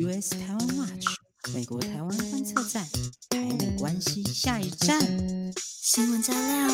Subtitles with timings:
[0.00, 1.06] US 台湾 Watch
[1.52, 2.84] 美国台湾观测站，
[3.30, 5.00] 台美关系下一站，
[5.56, 6.68] 新闻加料，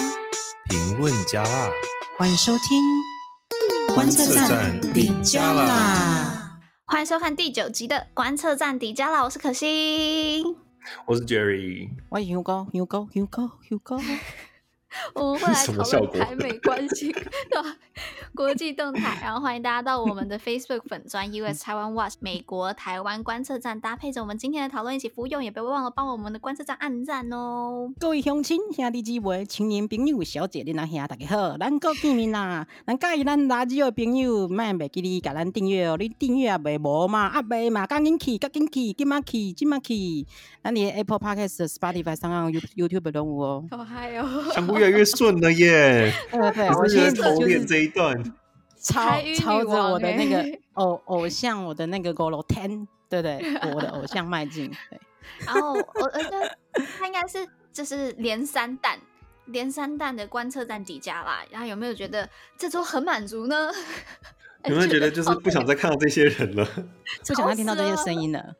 [0.68, 1.70] 评论加辣，
[2.18, 6.60] 欢迎收听观测站底加啦！
[6.84, 9.24] 欢迎收看第九集的观测站底加啦！
[9.24, 10.44] 我是可心，
[11.06, 14.02] 我是 Jerry，欢迎 Hugo Hugo Hugo Hugo。
[15.14, 17.14] 我们会 来讨论台美关系？
[18.34, 27.92] 国际动态，然后欢迎大家到我们的 Facebook 粉专 US Taiwan Watch 美国台湾观测站，搭配着我们今天的讨论一起服用，也别忘了帮我们的观测站按赞哦。
[28.00, 32.66] 各位乡亲兄弟姊妹、青年朋友、小姐恁阿兄大家好，咱够见面啦！
[32.86, 40.26] 咱介意咱垃圾的朋友，卖袂记你甲咱订阅哦，你订阅也袂无嘛，啊袂嘛，赶紧去，赶紧去，今晚去，今晚去，
[40.62, 43.64] 那你 Apple Podcast、Spotify 上岸 YouTube 都有哦。
[43.70, 44.26] 好嗨哦！
[45.02, 46.12] 顺了耶！
[46.30, 48.22] 对对，我现在偷练这一段，
[48.78, 53.40] 超超着我的那个偶偶像，我的那个 Golo Ten，对对，
[53.74, 54.70] 我的偶像迈进。
[54.90, 55.00] 对，
[55.46, 56.54] 然后我我觉得
[56.98, 58.98] 他应该是就是连三弹，
[59.46, 61.42] 连三弹的观测站底加啦。
[61.50, 63.72] 然后有没有觉得这周很满足呢？
[64.66, 66.64] 有没有觉得就是不想再看到这些人了，
[67.26, 68.54] 不想再听到这些声音了？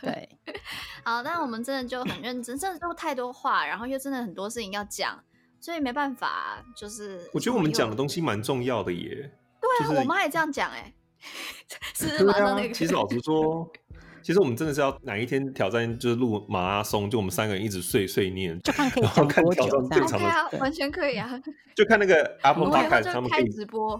[0.00, 0.28] 对，
[1.02, 5.22] 好，那我们真的就很认真，真的都太多话，然后又真的很多事情要讲。
[5.64, 9.32] 所以没办法，就是我觉得我们讲的东西蛮重要的耶。
[9.62, 10.92] 对啊，就是、我妈也这样讲哎。
[11.96, 12.34] 是吗？
[12.74, 13.66] 其实老实说，
[14.22, 19.62] 其实我们真的是要哪一天挑战，就是录马拉松，就我们三个人一直碎碎念，就看可以讲多久。
[19.64, 21.40] OK 啊，完全可以啊。
[21.74, 23.98] 就看那个 Apple Podcast 他们开直播。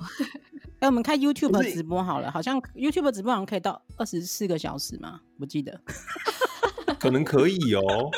[0.80, 5.80] 哎，我们开 YouTube 直播好了，好像 YouTube 直播好像可以到二十四个小时嘛，我记得。
[7.00, 8.10] 可能可以哦。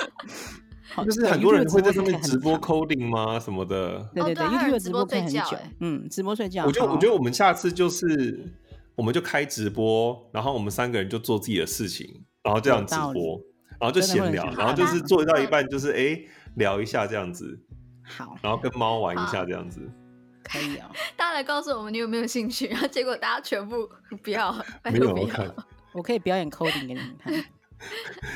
[1.04, 3.38] 就是很多人会在上面直播 coding 吗？
[3.40, 4.08] 什么的？
[4.14, 5.42] 对对对，YouTube 直播可以很久。
[5.80, 6.64] 嗯，直播睡觉。
[6.64, 8.52] 我觉得，我觉得我们下次就是，
[8.94, 13.40] 我们就开直播，然后我们三个人就做自己的事情，然后这样直播，
[13.80, 16.20] 然后就闲聊，然后就是做到一半就是哎
[16.54, 17.58] 聊一下这样子。
[18.04, 18.36] 好。
[18.42, 19.80] 然后跟猫玩一下这样子。
[20.44, 20.88] 可以啊。
[21.16, 23.88] 大家来告诉我们你有没有兴趣，然后结果大家全部
[24.22, 25.52] 不要，没有看。
[25.92, 27.34] 我可以表演 coding 给你们看。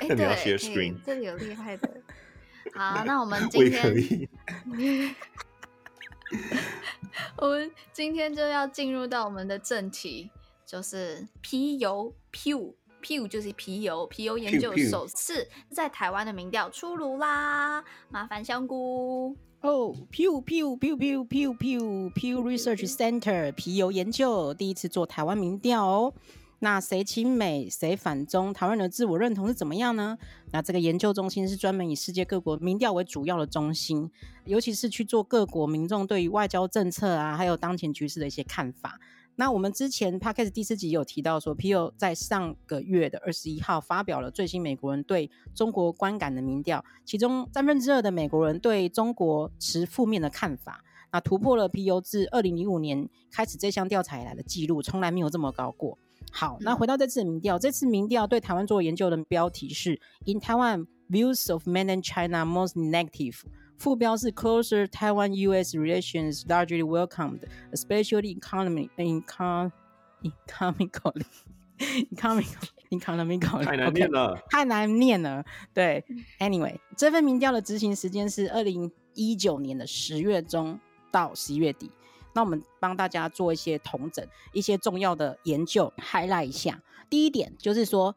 [0.01, 1.89] 哎， 对，这里有厉害的。
[2.75, 4.29] 好，那我们 今天，
[7.37, 10.31] 我们今天就要进入到我们的正题，
[10.67, 19.37] 就是皮尤 Pew Pew 就是皮尤皮尤研究首次在台湾的民调出炉啦，麻烦香菇。
[19.63, 26.15] 哦，Pew Pew Pew Pew Pew Pew Pew Research Center 皮尤研究第一次做台湾民调哦。
[26.63, 28.53] 那谁亲美，谁反中？
[28.53, 30.19] 台湾人的自我认同是怎么样呢？
[30.53, 34.11] 那这个研究中心是专门以世界各国民调为主要的中心，
[34.45, 39.01] 尤其是去做各国民众对于外交政策啊，还有当前局势的一些看法。
[39.37, 55.97] 那我们之前 Podcast 第四集有提到说，Pew 在上个月的二十一号发表了最新美国人对中国观感的民调，其中三分之二的美国人对中国持负面的看法，那突破了 Pew 自二零零五年开始这项调查以来的记录，从来没有这么高过。
[56.31, 63.41] 好，那回到这次民调，这次民调对台湾做研究的标题是 “In Taiwan, Views of Mainland China Most Negative”，
[63.77, 65.77] 副标是 “Closer Taiwan-U.S.
[65.77, 67.41] Relations Largely Welcomed,
[67.73, 69.73] Especially Economy Econ
[70.23, 71.25] Economically
[72.91, 73.65] Economically”。
[73.65, 75.45] 太难念了，太难念了。
[75.73, 76.05] 对
[76.41, 80.79] ，Anyway，这份民调的执行时间是二零一九年的十月中
[81.13, 81.91] 到十一月底。
[82.33, 86.81] 那我们帮大家做一些统整，一些重要的研究，highlight 一下。
[87.09, 88.15] 第一点就是说，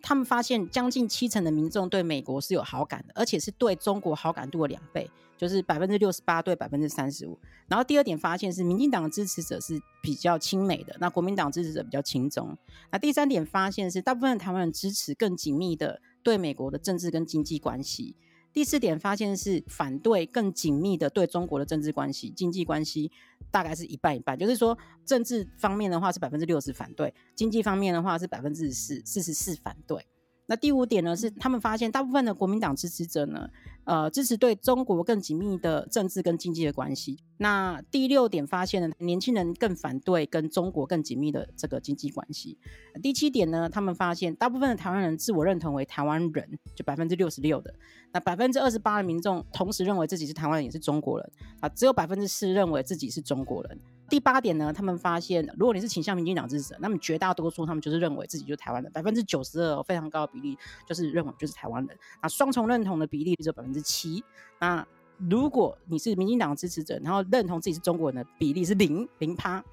[0.00, 7.38] 他们发现将近七成的民众对美国是有好感的，而且是对中国好感度的两倍，就是百分之六十八对百分之三十五。
[7.68, 12.56] 然后第二点发现是，民进党的支持者是比较亲美的，那国民党支持者比较亲中。
[12.90, 18.16] 那第三点发现是，大部分台湾人支持更紧密的对美国的政治跟经济关系。
[18.52, 23.10] 第四点发现是反对更紧密的对中国的政治关系、经济关系，
[23.50, 24.38] 大概是一半一半。
[24.38, 24.76] 就是说，
[25.06, 30.06] 政治方面的话是百分之六十反对，经济方面的话是百分之四四十四反对。
[30.52, 33.48] 那第五点呢，是他们发现大部分的国民党支持者呢，
[33.84, 37.16] 呃，支持对中国更紧密的政治跟经济的关系。
[37.38, 42.58] 那第六点发现呢，年轻人更反对跟中国更紧密的这个经济关系。
[43.02, 47.74] 第七点呢，他们发现大部分的台湾人自我认同为台湾人，就百分之六十六的。
[48.12, 53.80] 那百分之二十八的民众同时认为自己是台湾人，也是中国人啊，只有百分之四认为自己是中国人。
[54.08, 61.98] 第八点呢，他们发现，如果你是倾向民进党支持者，那么绝大多数他们就是认为自己就是台湾人，百分之九十二，非常高的比例就是认为就是台湾人。
[62.22, 64.22] 那双重认同的比例只有百分之七。
[64.60, 64.86] 那
[65.30, 69.64] 如果你是民进党支持者，然后认同自己是中国人的比例是零零趴。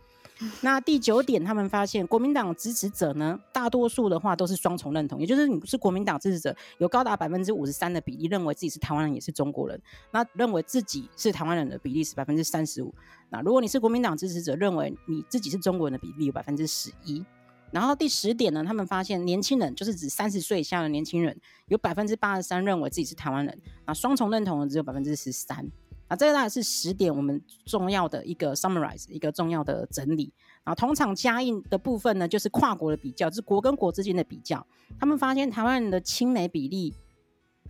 [0.62, 9.82] 那第九点，他们发现国民党支持者呢，大多数的话都是双重认同，也就是你是国民党支持者，有高达百分之五十三的比例认为自己是台湾人，也是中国人。
[10.12, 12.94] 那认为自己是台湾人的比例是百分之三十五。
[13.30, 17.26] 那如果你是国民党支持者，认为你自己是中国人的比例有百分之十一。
[17.72, 25.70] 然后第十点呢，他们发现年轻人就是指三十岁以下的年轻人，有百分之八十三认为自己是台湾人，那双重认同的只有百分之十三。
[26.10, 30.34] 啊，这个当然是十点我们重要的一个 summarize，一个重要的整理。
[30.66, 34.66] 啊，通常加印的部分呢，就是跨国的比较，就是国跟国之间的比较。
[35.00, 36.94] 他们发现台湾人的亲美比例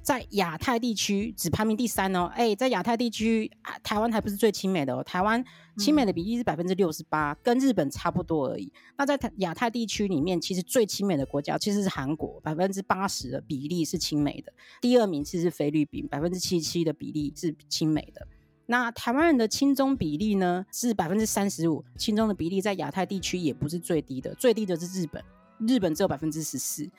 [0.02, 2.26] 在亚太地区只排名第三哦。
[2.34, 3.52] 哎，在亚太地区，
[3.84, 5.04] 台湾还不是最亲美的哦。
[5.04, 5.44] 台湾
[5.78, 8.72] 亲美的比例是百分之六十八，跟日本差不多而已。
[8.98, 14.52] 那在亚太地区里面，其实最亲美的国家其实是韩国，百分之八十的比例是亲美的。
[14.82, 18.28] 第二名其实是菲律宾，百分之七七的比例是亲美的。
[18.66, 25.24] 那台湾人的亲中比例呢，是百分之三十五，亲中的比例在亚太地区也不是最低的，最低的是日本，
[25.68, 26.90] 日本只有百分之十四。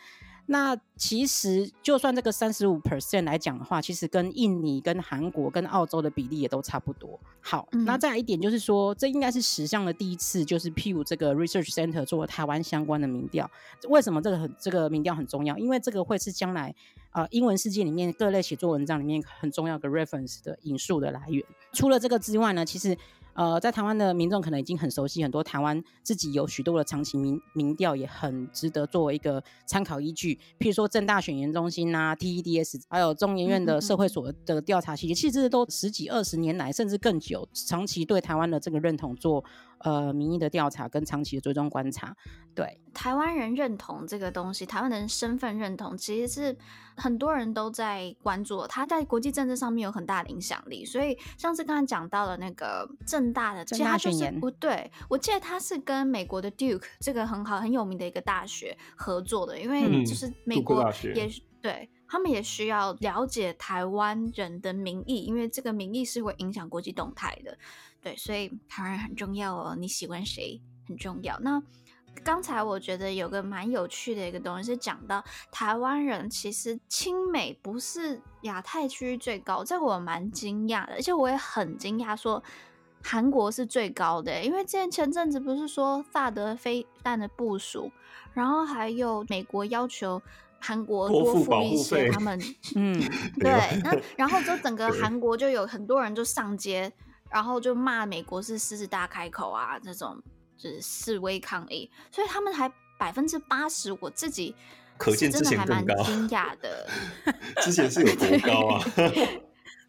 [0.46, 7.19] 那其实就算这个三十五 percent 来讲的话，其实跟印尼、跟韩国、跟澳洲的比例也都差不多。
[7.40, 13.50] 好，嗯、那再来一点就是说，这应该是史上的第一次，就是 Pew 这个 Research Center 做了台湾相关的民调。
[13.88, 15.56] 为什么这个很这个民调很重要？
[15.56, 16.75] 因为这个会是将来
[17.10, 21.44] 啊、呃、英文世界里面各类写作文章里面很重要的 reference 的引述的来源。
[21.72, 22.96] 除了这个之外呢，其实。
[23.35, 30.38] 呃，在台湾的民众可能已经很熟悉很多台湾自己有许多的长期民民调，也很值得作为一个参考依据。
[30.59, 39.44] 譬如说正大选研中心啊，TEDS，还有中研院的社会所的调查系列，其实这都十几二十年来，甚至更久，长期对台湾的这个认同做。
[39.81, 42.15] 呃，民意的调查跟长期的追踪观察，
[42.55, 46.56] 对台湾人认同这个东西，台湾人身份认同，其实是
[46.97, 50.85] 很多人都在关注，他在国际政治上面有很大的影响力。
[50.85, 67.56] 所以上次刚才讲到了那个正大的，政大宣言，不对，我记得他是跟美国的 Duke 这个很好很有名的一个大学合作的，因为就是美国也、嗯、对他们也需要了解台湾人的民意，因为这个民意是会影响国际动态的。
[68.02, 69.76] 对，所以台湾人很重要哦。
[69.79, 71.38] 你喜欢谁很重要。
[71.41, 71.62] 那
[72.25, 82.43] 刚才我觉得有个蛮有趣的一个东西是讲到台湾人其实亲美不是亚太区最高，这个我蛮惊讶的，而且我也很惊讶说
[83.02, 87.91] 韩国是最高的，因为之前前阵子不是说萨德飞弹的部署，
[88.35, 90.20] 然后还有美国要求
[90.58, 92.38] 韩国多付一些他们，
[92.75, 92.93] 嗯，
[93.38, 96.93] 对，那然后就整个 韩国就有很多人就上街。
[97.31, 100.21] 然后就骂美国是狮子大开口啊，这种
[100.56, 104.55] 就是示威抗议，所以他们还百分之八十，我自己
[104.99, 106.88] 可见之前真的还蛮惊 讶的。
[107.62, 108.85] 之前是有多 高啊？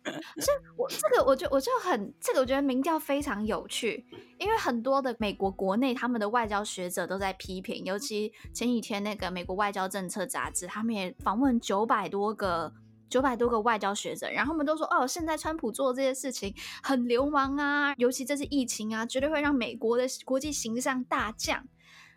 [0.04, 4.06] 所以我这个我就我就很这个我觉得民调非常有趣，
[4.38, 12.74] 因为很多的美国国内他们的外交学者都在批评，尤其前几天那个美国外交政策杂志，他们也访问九百多个。
[13.12, 21.68] 九百多个外交学者，然后他们都说：“哦，现在川普做这些事情很流氓啊，尤其这次疫情啊，绝对会让美国的国际形象大降。”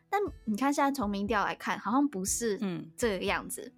[0.08, 3.62] 但你看，现在从民调来看，好像不是嗯这个样子。
[3.62, 3.72] 嗯、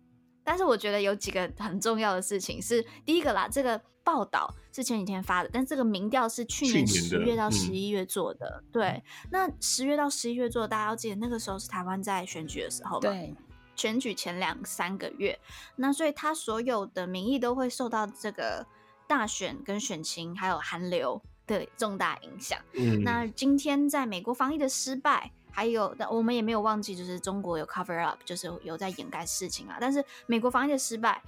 [0.44, 8.40] 但是我觉得有几个很重要的事情是：第一个啦，这个报道是前几天发的，但这个民调是去年十月到十一月做的。
[8.40, 13.00] 的嗯、对，那十月到十一月做的，大家要记得那个时候是台湾在选举的时候。
[13.00, 13.34] 对。
[13.76, 15.38] 选举前两三个月，
[15.76, 18.66] 那所以他所有的民意都会受到这个
[19.06, 22.58] 大选跟选情还有韩流的重大影响。
[22.72, 29.76] 嗯，那今天在美国防疫的失败，还有但我们也没有忘记，就是中国有 cover up，就是有在掩盖事情啊。
[29.80, 31.22] 但是美国防疫的失败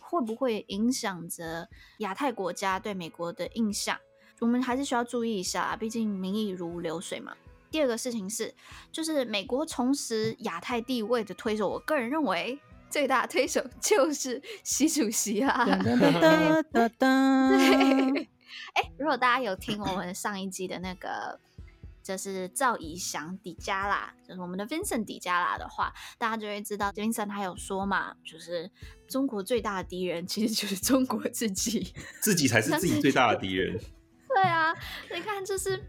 [0.00, 3.98] 会不会影响着亚太国家对美国的印象？
[4.40, 7.36] 我们还是需要注意一下啊，毕竟民意如流水嘛。
[7.70, 8.54] 第二个事情是，
[8.90, 12.58] 就是美国重拾亚太地位的推手，我个人认为
[12.88, 15.64] 最大的推手 就是习主席啊。
[15.64, 15.92] 对，
[18.74, 21.38] 哎，如果大家有听我们上一季的那个，
[22.02, 28.70] 就是赵以翔迪加啦，就是我们的 Vincent 迪加啦的话，大家就会知道 Vincent 他有说嘛，就是
[29.06, 33.78] 中国最大的敌人其实就是中国自己， 自己才是自己最大的敌人。
[34.34, 34.72] 对啊，
[35.14, 35.84] 你看，就是。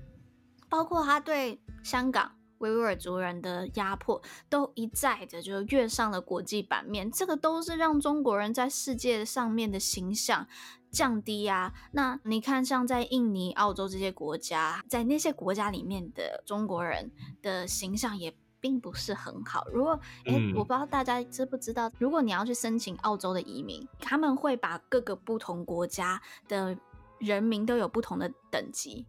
[0.72, 10.46] 包括他对香港维吾尔族人的压迫，都一再的就跃上了国际版面，这个都是让中国人在世界上面的形象
[10.92, 11.74] 降低啊。
[11.94, 17.10] 那你看，像在印尼、澳洲这些国家，在那些国家里面的中国人
[17.42, 19.66] 的形象也并不是很好。
[19.72, 26.78] 如果诶、欸，我不知道大家知不知道，如果你要去申请澳洲的移民，他们会把各个不同国家的
[27.20, 29.06] 人民都有不同的等级。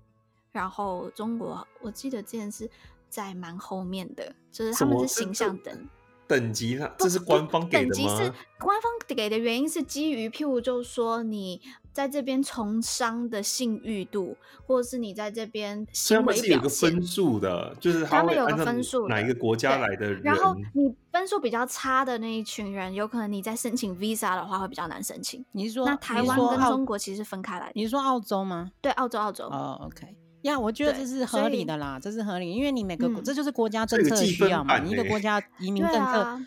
[0.52, 2.68] 然后中国，我记得之前是
[3.08, 5.88] 在蛮后面的，就是他们是形象等
[6.26, 7.90] 等级，这是官方给的吗？
[7.90, 11.60] 等级是官方给的原因是基于，譬如就是说你。
[11.92, 25.44] 在这边从商的信誉度，或者是你在这边行为表现，他们是有个分数的，就是他们有个分数，哪一个国家来的人，然后你分数比较差的那一群人，有可能你在申请 visa 的话会比较难申请。
[25.50, 27.72] 你是说，那台湾跟中国其实是分开来的？
[27.74, 28.70] 你是说澳洲吗？
[28.80, 29.46] 对，澳洲，澳洲。
[29.46, 36.40] 哦、oh,，OK，呀、yeah,，我觉得这是合理的啦，这是合理，因为你每个国、嗯、这就是国家政策的需要嘛，你一个国 家移民政策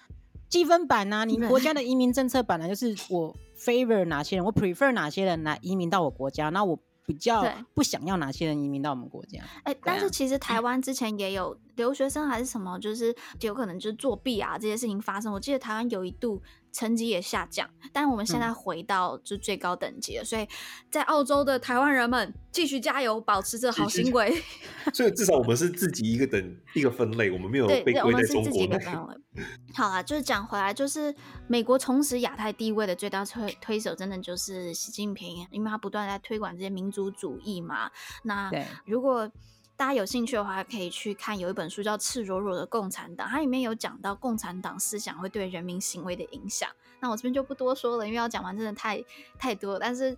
[0.50, 3.35] 积分板呐、啊，你国家的移民政策本来就是我。
[3.55, 9.39] favor 哪些人，我 prefer 哪些人来移民到我国家，那我比较不想要哪些人移民到我们国家。
[9.63, 15.31] 哎、欸，但是其实台湾之前也有留学生还是什么，就是有可能就是作弊啊这些事情发生。
[15.31, 16.41] 我记得台湾有一度。
[16.73, 20.47] 成绩也下降，但我们现在回到就最高等级了，嗯、所以
[20.89, 24.43] 在澳洲的台湾人们继续加油，保持着好行为。
[24.91, 28.85] 所以至少我们是自己一个等一个分类，我们没有被归在中国内。
[29.73, 31.13] 好啊，就是讲回来，就是
[31.47, 37.91] 美国重拾亚太地位的最大推推手，真的就是习近平，因为他不断在推广这些民族主义嘛。
[38.23, 38.51] 那
[38.85, 39.31] 如果
[39.75, 46.69] 大家有兴趣的话，可以去看有一本书叫《赤裸裸的共产党》，它里面有讲到共产党思想会对人民行为的影响。
[46.99, 49.03] 那我这边就不多说了，因为要讲完真的太
[49.37, 49.79] 太多了。
[49.79, 50.15] 但是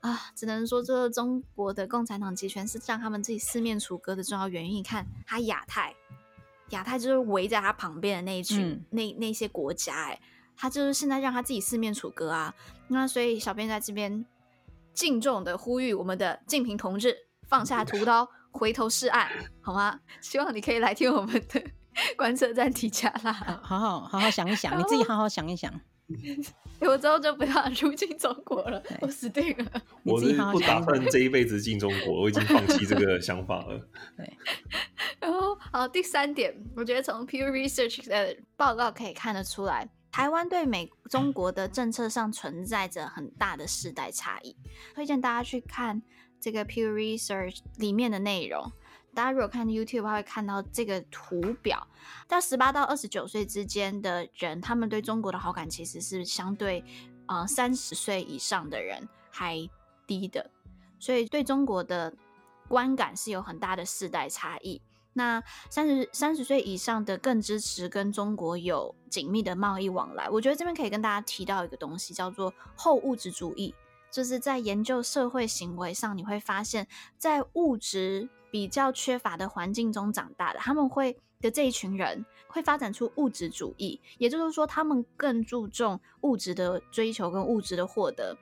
[0.00, 4.78] 啊，只能说这中国的共产党集权是让他们自己四面楚歌的重要原因。
[4.78, 5.94] 你看，他亚太，
[6.70, 10.20] 亚太就是围在他旁边的那一群、嗯、那那些国家，哎，
[10.56, 12.52] 他就是现在让他自己四面楚歌啊。
[12.88, 14.26] 那所以，小编在这边
[14.92, 18.28] 敬重的呼吁我们的习近平同志放下屠刀。
[18.56, 19.28] 回头是岸，
[19.60, 20.00] 好吗？
[20.20, 21.62] 希望你可以来听我们的
[22.16, 23.32] 观测站提加啦，
[23.62, 25.72] 好好好好想一想，你自己好好想一想。
[26.78, 29.82] 我之后就不要 入境中国了，我死定了。
[30.04, 33.88] 我是不打算这一辈子进中国，我已经放弃这个想法了。
[34.16, 34.36] 对。
[35.18, 44.54] 然后，好，第三点，我觉得从 Pew Research 的报告可以看得出来，台湾对美中国的政策上存在着很大的世代差异。
[44.94, 46.02] 推荐大家去看。
[46.40, 48.70] 这个 Pew Research 里面的内容，
[49.14, 51.86] 大家如果看 YouTube，会看到这个图表。
[52.28, 56.84] 在十八到二十九岁之间的人，他们对中国的好感其实是相对
[57.26, 59.68] 呃三十岁以上的人还
[60.06, 60.50] 低的，
[60.98, 62.14] 所以对中国的
[62.68, 64.80] 观感是有很大的世代差异。
[65.14, 70.28] 那三十三十岁以上的更支持跟中国有紧密的贸易往来。
[70.28, 73.74] 我觉得这边可以跟大家提到一个东西，叫做后物质主义。
[74.16, 88.34] 就是在研究社会行为上，你会发现，在物质比较缺乏的环境中长大的，他们会的这一群人会发展出物质主义，也就是说，他们更注重物质的追求跟物质的获得。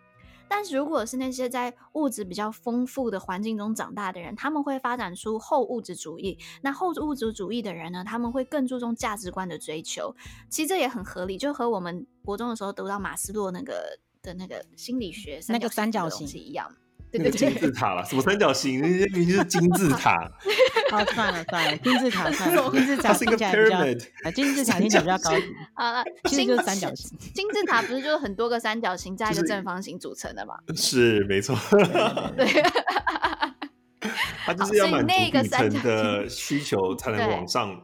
[0.47, 6.38] 但是，如果是那些在物质比较丰富的环境中长大的人，他们会发展出后物质主义。
[6.62, 10.14] 那后物质主义的人呢，他们会更注重价值观的追求。
[10.49, 13.99] 其实这也很合理，就和我们国中的时候读到马斯洛那个。
[14.25, 16.69] 的那个心理学那个三角形是一样，
[17.12, 18.81] 对对对，金字塔了，什么三角形？
[18.81, 20.16] 那些明明是金字塔。
[20.90, 23.78] 好，算了算了，金字塔算了，金字塔听起来比较
[24.25, 25.47] 啊，金字塔听起来比较高级。
[25.75, 27.16] 好了，其实就是三角形。
[27.35, 30.54] 金字塔不是就是很多个三角形加一个正方形组成的吗？
[30.76, 31.57] 是没错。
[32.37, 32.47] 对，
[34.45, 37.81] 它就是要满足底层的需求才能往上，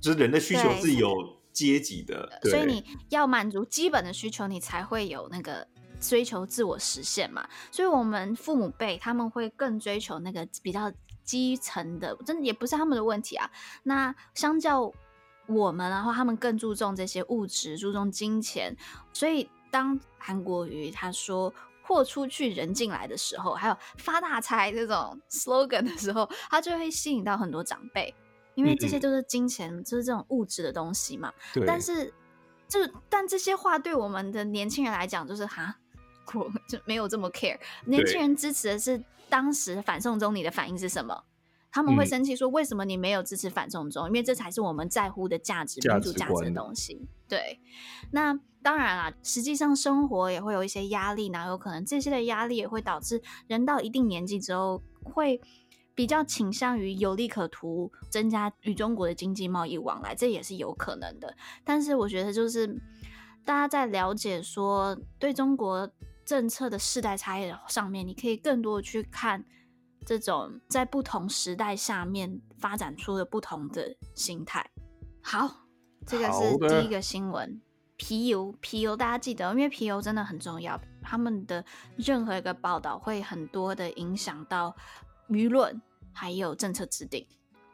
[0.00, 1.10] 就是人的需求是有
[1.52, 5.66] 阶级的，所以你要满足基本的需求，你才会有那个。
[6.08, 10.92] 追求自我实现嘛，所以我们父母辈他们会更追求那个比较
[11.24, 13.50] 基层的，真的也不是他们的问题啊。
[13.84, 14.92] 那相较
[15.46, 18.76] 我们，然后他们更注重这些物质，注重金钱。
[19.12, 28.14] 所以当韩国瑜他说“货出去，人进来”的时候，还有发大财这种 slogan 的时候，他就会吸引到很多长辈，
[28.54, 31.32] 因为这些都是金钱，嗯、就是这种物质的东西嘛。
[31.66, 32.12] 但是，
[32.68, 35.76] 就但这些话对我们的年轻人来讲，就是哈。
[36.68, 37.58] 就没有这么 care。
[37.86, 41.24] 年轻人支持的是当时反送中，你的反应是什么？
[41.72, 47.08] 他们会生气说：“为什么你没有支持反送中？”因为这才是我们在乎的价值、民主价值的东西。
[47.28, 47.58] 对，
[48.12, 55.40] 那当然啦，实际上生活也会有一些压力，哪有可能这些的压力也会导致人到一定年纪之后，会
[55.96, 61.36] 比较倾向于有利可图，增加与中国的经济贸易往来，这也是有可能的。
[61.64, 62.68] 但是我觉得，就是
[63.44, 65.90] 大家在了解说对中国。
[66.24, 69.44] 政策的世代差异上面，你可以更多的去看
[70.04, 74.68] 这种在不同时代下面发展出的不同的心态。
[75.22, 75.66] 好，
[76.06, 77.60] 这个是第一个新闻。
[77.96, 81.64] 皮尤，皮尤，大家记得，因为皮尤真的很重要，他们的
[81.96, 84.74] 任何一个报道会很多的影响到
[85.28, 85.80] 舆论
[86.12, 87.24] 还有政策制定。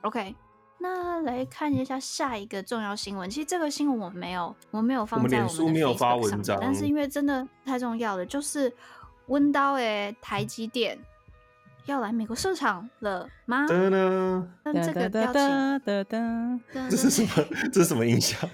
[0.03, 0.37] OK，
[0.83, 3.29] 那来看一下下一个重要新闻。
[3.29, 8.73] 其实这个新闻我没有，我没有放在我们脸书没有发文章，但是因为真的太重要了，就是
[9.27, 10.99] 温刀诶，台积电
[11.85, 13.67] 要来美国设厂了吗？
[13.67, 17.29] 噔噔，那这个表情，这是什么？
[17.71, 18.49] 这是什么印象？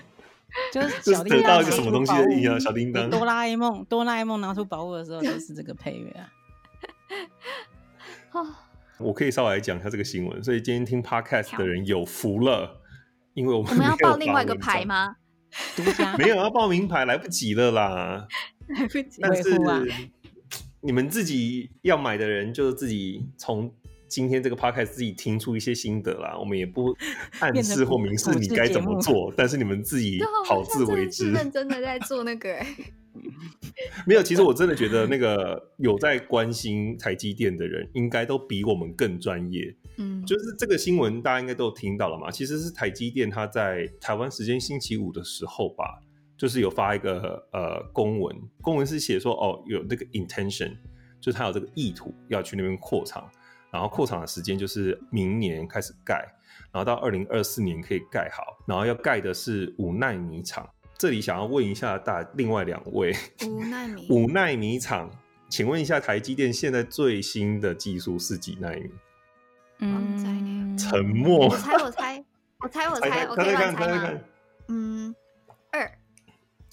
[0.72, 2.58] 就是小叮当得到一个什么东西的音效？
[2.58, 6.32] 小叮当，哆啦 A 梦，哆啦 A 梦拿出宝物的时候就是这个配乐啊。
[8.32, 8.46] 哦。
[8.98, 12.80] 我可以稍微来讲一下这个新闻，所以今天听 podcast 的人有福了，
[13.34, 15.16] 因为我们我们要报另外一个牌吗？
[16.18, 18.26] 没有要报名牌，来不及了啦，
[18.68, 19.20] 来不及。
[19.20, 19.58] 但是
[20.80, 23.72] 你们自己要买的人，就是自己从
[24.08, 26.36] 今天这个 podcast 自己听出一些心得啦。
[26.38, 26.96] 我们也不
[27.40, 31.30] 暗示或明示你该怎么做，但是你们自己好自为之。
[31.32, 32.66] 认真的在做那个、欸。
[34.06, 39.74] 没有，其实我真的觉得那个有在关心台积电的人，应该都比我们更专业。
[39.98, 42.30] 嗯，就是这个新闻大家应该都有听到了嘛。
[42.30, 46.00] 其实是台积电他在台湾时间星期五的时候吧，
[46.36, 50.76] 就是有发一个呃公文，公文是写说哦有那个 intention，
[51.20, 53.28] 就是他有这个意图要去那边扩厂，
[53.70, 56.26] 然后扩厂的时间就是明年开始盖，
[56.72, 60.68] 然后到二零二四年可以盖好，然后要盖的是五奈米厂。
[60.98, 63.14] 这里想要问一下大另外两位，
[63.46, 65.10] 五奈米 五奈米厂，
[65.48, 68.90] 请问一下台积电现在最新的技术是几奈米？
[69.80, 71.48] 嗯，沉默。
[71.48, 72.24] 我猜我猜
[72.60, 74.10] 我猜我猜，我可以乱猜吗？
[74.68, 75.14] 嗯，
[75.70, 75.98] 二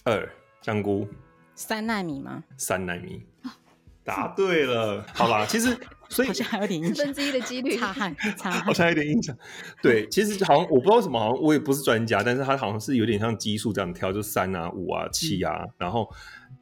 [0.05, 0.29] 二
[0.61, 1.07] 香菇
[1.53, 2.43] 三奈米吗？
[2.57, 3.21] 三奈米，
[4.05, 5.05] 答对了。
[5.13, 5.77] 好吧，其实。
[6.13, 9.35] 所以好像还有点印象，四分之一的几率， 擦汗，擦汗，好像有点印象。
[9.81, 15.63] 对，其实好像我不知道为什么，好像我也不是专家，但是它好像是有点像基数这样挑，就三啊、五啊、七啊。
[15.63, 16.07] 嗯、然后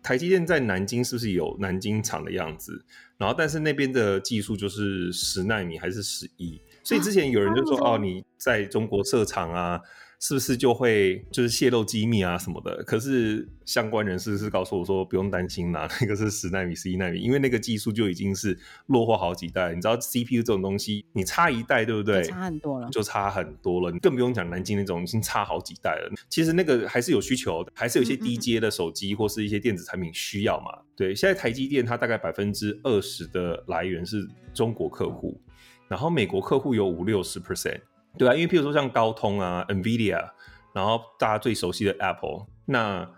[0.02, 2.84] 台积电在南京是不是有南京厂的样子？
[3.18, 6.60] 然后但是那边的技术就是十纳米还是十一？
[6.84, 9.80] 所以之前有人就说，啊、哦，你在中国设厂啊。
[10.24, 12.84] 是不是就会就是泄露机密啊什么的？
[12.84, 18.56] 可是相关人士是告诉我说不用担心啦， 那个是十纳米、十一纳米，因为那个技术就已经是
[18.86, 19.74] 落后好几代。
[19.74, 22.22] 你知道 CPU 这种东西，你差一代对不对？
[22.22, 23.92] 差很多了，就差很多了。
[23.92, 26.14] 你更不用讲南京那种已经差好几代了。
[26.30, 30.72] 其实那个还是有需求，还是有一些低阶的手机或是一些电子产品需要嘛。
[30.78, 35.42] 嗯嗯对，现在台积电它大概百分之二十的来源是中国客户，
[35.88, 37.80] 然后美国客户有五六十 percent。
[38.18, 40.32] 对啊，因为譬如说像高通啊、NVIDIA，
[40.74, 43.10] 然后大家最熟悉的 Apple，那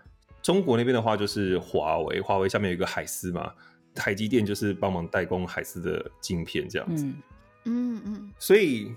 [0.42, 3.52] 中国那边的话就是华为，华为下面有一个海思嘛，
[3.94, 7.04] 台积电就是帮忙代工海思的晶片这样子。
[7.04, 7.22] 嗯
[7.64, 8.02] 嗯。
[8.04, 8.94] 嗯，所以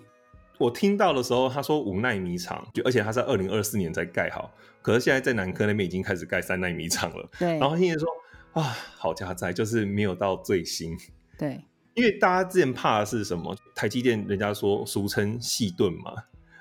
[0.58, 7.30] 我听到的时候，他说五纳米厂，就而且他在二零二四年才盖好，可是现在在南科那边已经开始盖三纳米厂了。
[7.40, 7.58] 对。
[7.60, 8.10] 然后现在说
[8.54, 10.98] 啊，好家在就是没有到最新。
[11.38, 11.64] 对。
[11.98, 13.58] 因为大家之前怕的是什么？
[13.74, 16.14] 台积电人家说俗称细盾嘛，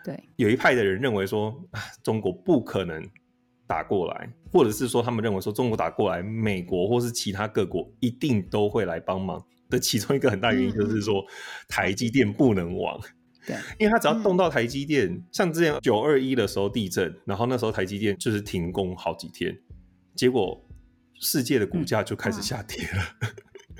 [0.03, 3.07] 对，有一派的人认为说啊，中国不可能
[3.66, 9.79] 打过来，或者是说他们认为说中国打过来，美国或是其他各国一定都会来帮忙的。
[9.79, 11.27] 其中一个很大原因就是说，嗯、
[11.68, 12.99] 台积电不能亡，
[13.46, 19.55] 对，因为他只要动到台积电，嗯、像之前九二一的时候地震，然后那时候台积电就是停工好几天，
[20.14, 20.59] 结果
[21.20, 23.03] 世界的股价就开始下跌了。
[23.20, 23.29] 嗯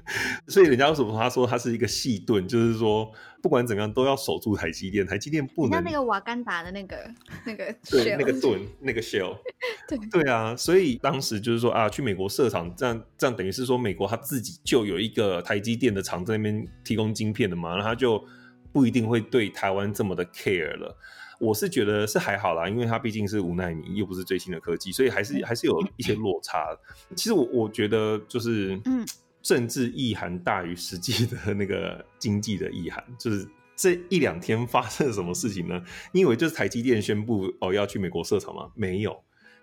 [0.47, 3.11] 所以人家为什么他说他是一个细盾，就是说
[3.43, 5.73] 不管怎么样都要守住台积电，台积电不能。
[5.73, 6.97] 像那个瓦干达的那个
[7.45, 9.37] 那个 对那个盾那个 shell，
[9.89, 18.25] 对对啊，所以当时就是说啊，去美国设厂，这样这样等于是说美国他自己就有一个台积电的厂在那边提供晶片的嘛，然后他就
[18.73, 20.97] 不一定会对台湾这么的 care 了。
[21.39, 26.69] 我是觉得是还好啦，因为它毕竟是五奈米，又不是最新的科技，所以还是还是有一些落差。
[27.15, 29.05] 其实我我觉得就是嗯。
[29.47, 35.81] 甚至意涵大于实际的那个经济的意涵，就是这一两天发生了什么事情呢？
[36.11, 38.69] 你以为就是台积电宣布哦要去美国设厂吗？
[38.75, 39.17] 没有，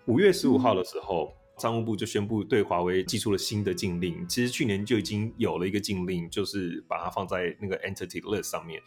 [0.06, 4.26] 五月十五号的时候，商务部就宣布对华为寄出了新的禁令。
[4.26, 8.80] 其实去年就已经有了一个禁令，就是把它放在那个 Entity List 上面。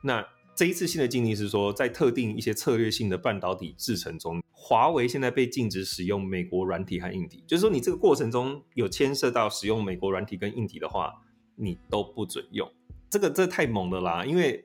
[0.00, 0.26] 那
[0.58, 7.44] 这一次新的禁令是说，在特定一些策略性的半导体制程中，华为现在被禁止使用美国软体和硬体。
[7.46, 11.14] 就是说，你这个过程中有牵涉到使用美国软体跟硬体的话，
[11.54, 12.68] 你都不准用。
[13.08, 14.24] 这个这太猛了啦！
[14.24, 14.64] 因为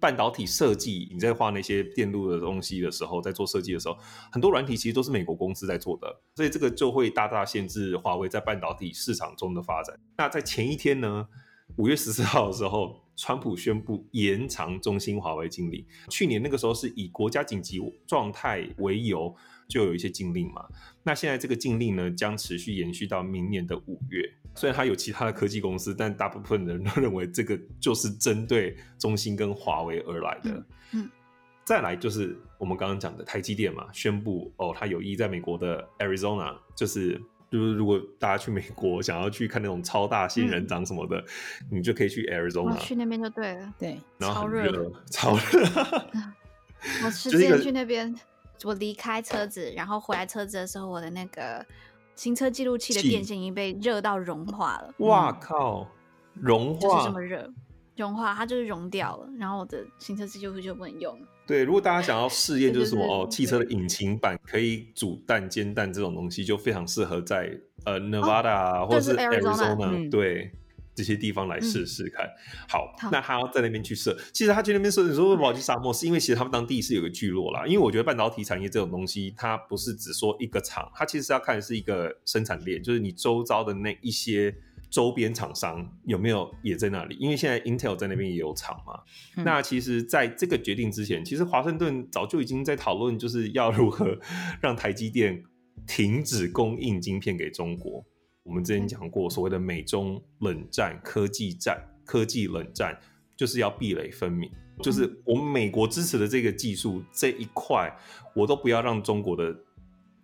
[0.00, 3.96] 半导体设计，你在画那些电路的东西的时候，在做设计的时候，
[4.32, 9.96] 很多软体其实都是美国公司在做的，所以这个就会大大限制华为在半导体市场中的发展。
[10.16, 11.28] 那在前一天呢，
[11.76, 13.00] 五月十四号的时候。
[13.20, 15.84] 川普宣布延长中兴华为禁令。
[16.08, 19.34] 去年那个时候是以国家紧急状态为由，
[19.66, 20.64] 就有一些禁令嘛。
[21.02, 24.22] 那现在这个禁令呢，将持续延续到明年的五月。
[24.54, 30.66] 虽然它有其他的科技公司，但大部分人都认为这个就是针对中兴跟华为而来的。
[30.92, 31.10] 嗯，
[31.64, 45.62] 再来就是我们刚刚讲的台积电嘛，宣布哦，它有意在美国的 Arizona，就是就是如果大家去美国想要去看那种超大仙人掌什么的，嗯、你就可以去 Arizona，去那边就对了，对，然后超热，超热。
[47.04, 48.14] 我之前去那边，
[48.64, 51.64] 我离开车子，然后回来车子的时候，我的那个
[52.14, 54.94] 行车记录器的电线已经被热到融化了。
[54.98, 55.86] 哇靠！
[56.34, 57.52] 融化就是这么热，
[57.96, 61.26] 融化它就是融掉了，然后我的行车记录器就不能用了。
[61.48, 67.50] 对，如果大家想要试验，就是什么哦，汽车的引擎板可以煮蛋煎蛋这种东西，就非常适合在
[67.84, 70.52] 呃 Nevada、哦、或者是 Arizona、嗯、对。
[70.94, 72.26] 这些地方来试试看。
[72.26, 74.18] 嗯、好，好，那他要在那边去设。
[74.32, 75.92] 其实他去那边设，你说为什么要去沙漠？
[75.92, 77.64] 是因为其实他们当地是有个聚落啦。
[77.64, 84.52] 因为我觉得半导体产业这种东西，它不是只说一个厂，它其实是要看的是一个生产链，就是你周遭的那一些
[84.90, 87.16] 周边厂商有没有也在那里。
[87.18, 89.00] 因为现在 Intel 在那边也有厂嘛、
[89.36, 89.44] 嗯。
[89.44, 94.18] 那其实在这个决定之前，其实华盛顿早就已经在讨论，就是要如何
[94.60, 95.42] 让台积电
[95.86, 98.04] 停止供应晶片给中国。
[98.42, 102.98] 我们之前讲过，所谓的美中冷战、科技战、科技冷战，
[103.36, 104.50] 就是要壁垒分明。
[104.82, 107.92] 就是我们美国支持的这个技术这一块，
[108.34, 109.52] 我都不要让中国的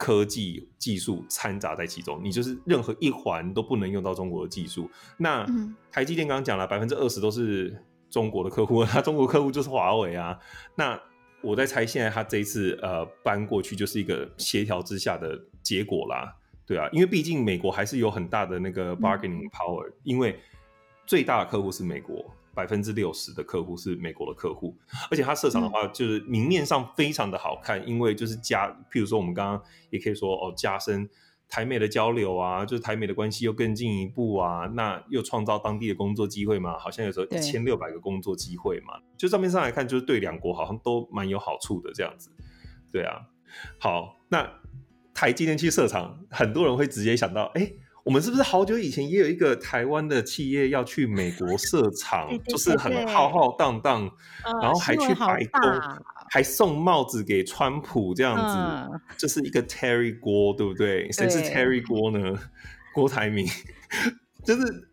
[0.04, 2.20] 科技技术掺杂在其中。
[2.22, 4.90] 你就是任何一环都不能用到中国的技术。
[5.16, 5.46] 那
[5.90, 7.74] 台积电刚刚讲了，百分之二十都是
[8.10, 10.38] 中国的客户，那 中国客户就是华为啊。
[10.74, 11.00] 那
[11.40, 16.36] 我在猜，现在他这一次呃搬过去，就是一个协调之下的结果啦。
[16.66, 20.38] 对啊，因为毕竟美国还是有很大的那个 bargaining power，、嗯、因为
[21.06, 22.22] 最大的客户是美国，
[22.54, 24.76] 百分之六十的客户是美国的客户，
[25.10, 31.08] 而且它设厂的话，就是明面上非常的好看，嗯、因为就是加，譬如说我们刚刚也可以说哦，加深
[31.48, 42.30] 台美的交流啊，就是台美的关系又更进一步啊，那又创造当地的工作机会嘛，好像有时候一千六百个工作机会嘛，就账面上来看，就是对两国好像都蛮有好处的这样子，
[42.92, 43.22] 对啊，
[43.78, 44.48] 好，那。
[45.16, 47.70] 台积电去设厂，很多人会直接想到，哎，
[48.04, 54.10] 我们是不是好久以前也有一个台湾的企业要去美国设厂， 就是很浩浩荡荡，
[54.62, 55.80] 然后还去白宫，
[56.30, 61.10] 还送帽子给川普这样子，这、就是一个 Terry 郭，对不对？
[61.12, 62.38] 谁是 Terry 郭呢？
[62.94, 63.44] 郭台铭，
[64.44, 64.88] 就是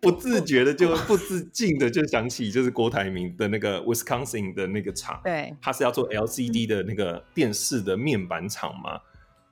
[0.00, 9.00] 不自觉的就不自禁的就想起，就是郭台铭的那个 Wisconsin 的那个厂，对，他是要做 LCD 的那个电视的面板厂嘛。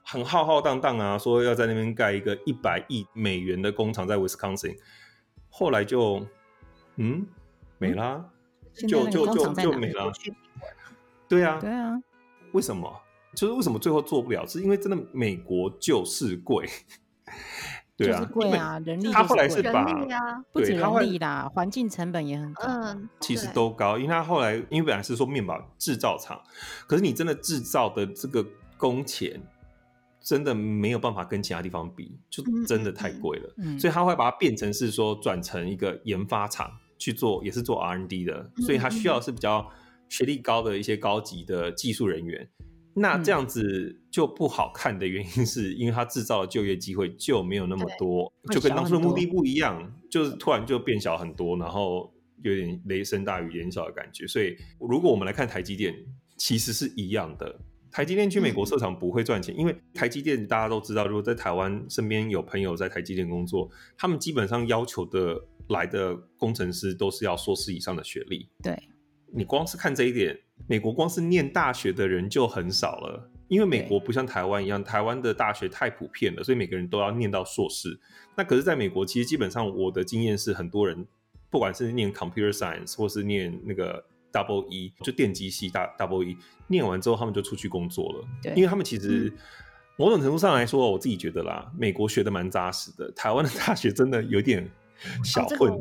[0.05, 4.77] 很浩浩荡荡啊，说要在那边盖一个一百亿美元的工厂在 Wisconsin，
[5.49, 6.27] 后来就
[6.97, 7.27] 嗯
[7.79, 8.25] 没啦，
[8.83, 10.11] 嗯、就就就就没啦。
[11.29, 11.99] 对啊，对啊，
[12.53, 12.93] 为什么？
[13.35, 14.47] 就是为什么最后做不了？
[14.47, 16.69] 是因为真的美国就是贵，
[17.97, 23.97] 对啊，贵、啊，人力他后来是把人力啊，不止人力啦，环境成本也很高，嗯，其实都高。
[23.97, 26.39] 因为他后来因为本来是说面板制造厂，
[26.87, 28.45] 可是你真的制造的这个
[28.77, 29.41] 工钱。
[30.23, 33.55] 真的没有办法跟其他地方比，就真的太贵了。
[33.59, 38.51] 嗯嗯嗯、所以他会把它变成是说转成一个研发厂去做，也是做 R&D 的。
[38.59, 39.69] 所以他需要是比较
[40.09, 42.49] 学历高的一些高级的技术人员。
[42.95, 54.27] 那这样子就不好看的原因是因为他制造的就业机会就没有那么多，就跟当初的目的不一样，就是突然就变小很多，然后有点雷声大雨点小的感觉。
[54.27, 55.95] 所以如果我们来看台积电，
[56.37, 57.59] 其实是一样的。
[57.93, 68.49] 台积电去美国设厂不会赚钱，嗯，因为台积电大家都知道，如果在台湾身边有朋友在台积电工作，他们基本上要求的来的工程师都是要硕士以上的学历。
[68.63, 68.75] 对，
[69.31, 78.01] 你光是看这一点，美国光是念大学的人就很少了，因为美国不像台湾一样，台湾的大学太普遍了，所以每个人都要念到硕士。
[78.35, 81.07] 那可是在美国，其实基本上我的经验是，很多人
[81.51, 84.03] 不管是念 computer science 或是念那个。
[84.33, 88.25] Double E 就电机系大 Double E 念完之后，他们就出去工作了。
[88.43, 89.39] 对，因为他们其实、嗯、
[89.97, 94.69] 某种程度上来说，我自己觉得啦，美国学的蛮扎实的，台湾的大学真的有点
[95.23, 95.73] 小混，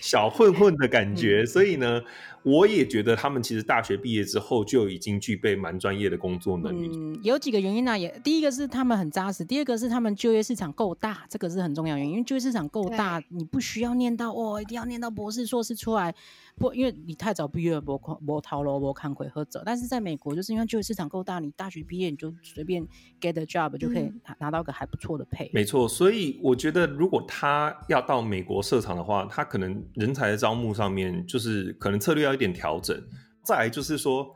[0.00, 1.42] 小混混的感觉。
[1.42, 2.02] 嗯、所以呢，
[2.46, 6.88] 我也觉得他们其实大学毕业之后就已经具备蛮专业的工作能力。
[6.94, 7.98] 嗯，有几个原因呢、啊？
[7.98, 12.12] 也第一个是他们很扎实，第二个是他们就业市场够大，这个是很重要的原因。
[12.12, 16.14] 因为就业市场够大，你不需要念到哦，一定要念到博士、硕士出来。
[16.58, 19.60] 不，因为你太早毕业，没看没头路，没看鬼喝走。
[19.66, 22.86] 但是在美国，就是因为就业市场够大，你大学毕业你就随便
[23.20, 25.50] get a job 就可以拿拿到个还不错的 pay。
[25.52, 33.02] 没错，所以我觉得如果他要到美国设厂的话，他可能人才的招募上面就是可能策略要一点调整。
[33.42, 34.32] 再来就是说，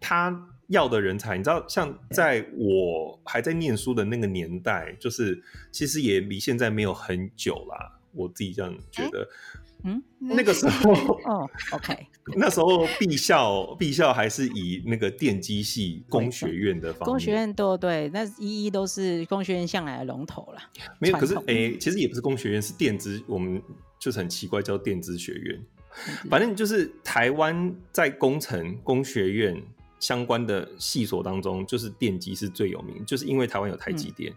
[0.00, 0.34] 他
[0.68, 8.00] 要的人才，你知道，像在我还在念书的那个年代，就是其实也离现在没有很久啦。
[8.12, 9.28] 我自己这样觉得。
[9.86, 10.92] 嗯，那个时候
[11.28, 20.62] 哦，OK，那时候毕校毕校还是以那个电机系工学院的方面，工学院都对，那一一都是工学院向来的龙头了。
[20.98, 23.62] 没有，可是哎，其实也不是工学院，是电资，我们
[23.98, 25.62] 就是很奇怪叫电资学院。
[26.30, 29.62] 反正就是台湾在工程工学院
[30.00, 34.32] 相关的系所当中，就是电机是最有名，就是因为台湾有台积电。
[34.32, 34.36] 嗯、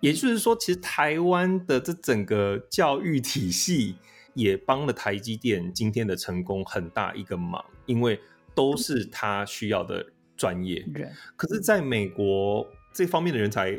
[0.00, 3.96] 也就是说，其实台湾的这整个教育体系。
[4.34, 8.20] 也帮了台积电今天的成功很大一个忙，因为
[8.54, 10.86] 都是他需要的专业。
[11.34, 13.76] 可是在美国这方面的人才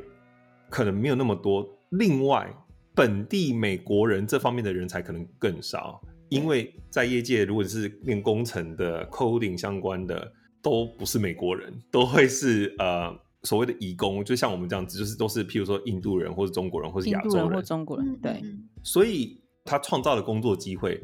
[0.70, 1.66] 可能没有那么多。
[1.92, 2.54] 另外，
[2.94, 13.14] 本地美国人这方面的人才可能更少，因为在业界如果是练工程的、coding 相关的，都不是美国人，都会是呃
[13.44, 18.42] 所谓的移工，就像我们这样子，就是都是譬如说印度人或者中国人或是亚洲人，或中国人，对，
[18.84, 19.42] 所以。
[19.66, 21.00] 他创造的工作机会，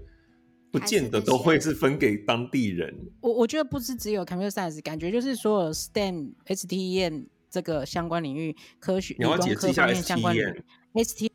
[0.72, 2.92] 不见得都会是分给当地人。
[3.22, 11.30] 我我觉得不是只有 computer science，感觉就是所有 STEM、STEM 这个相关领域科学、你要解释一下 STEM，STEM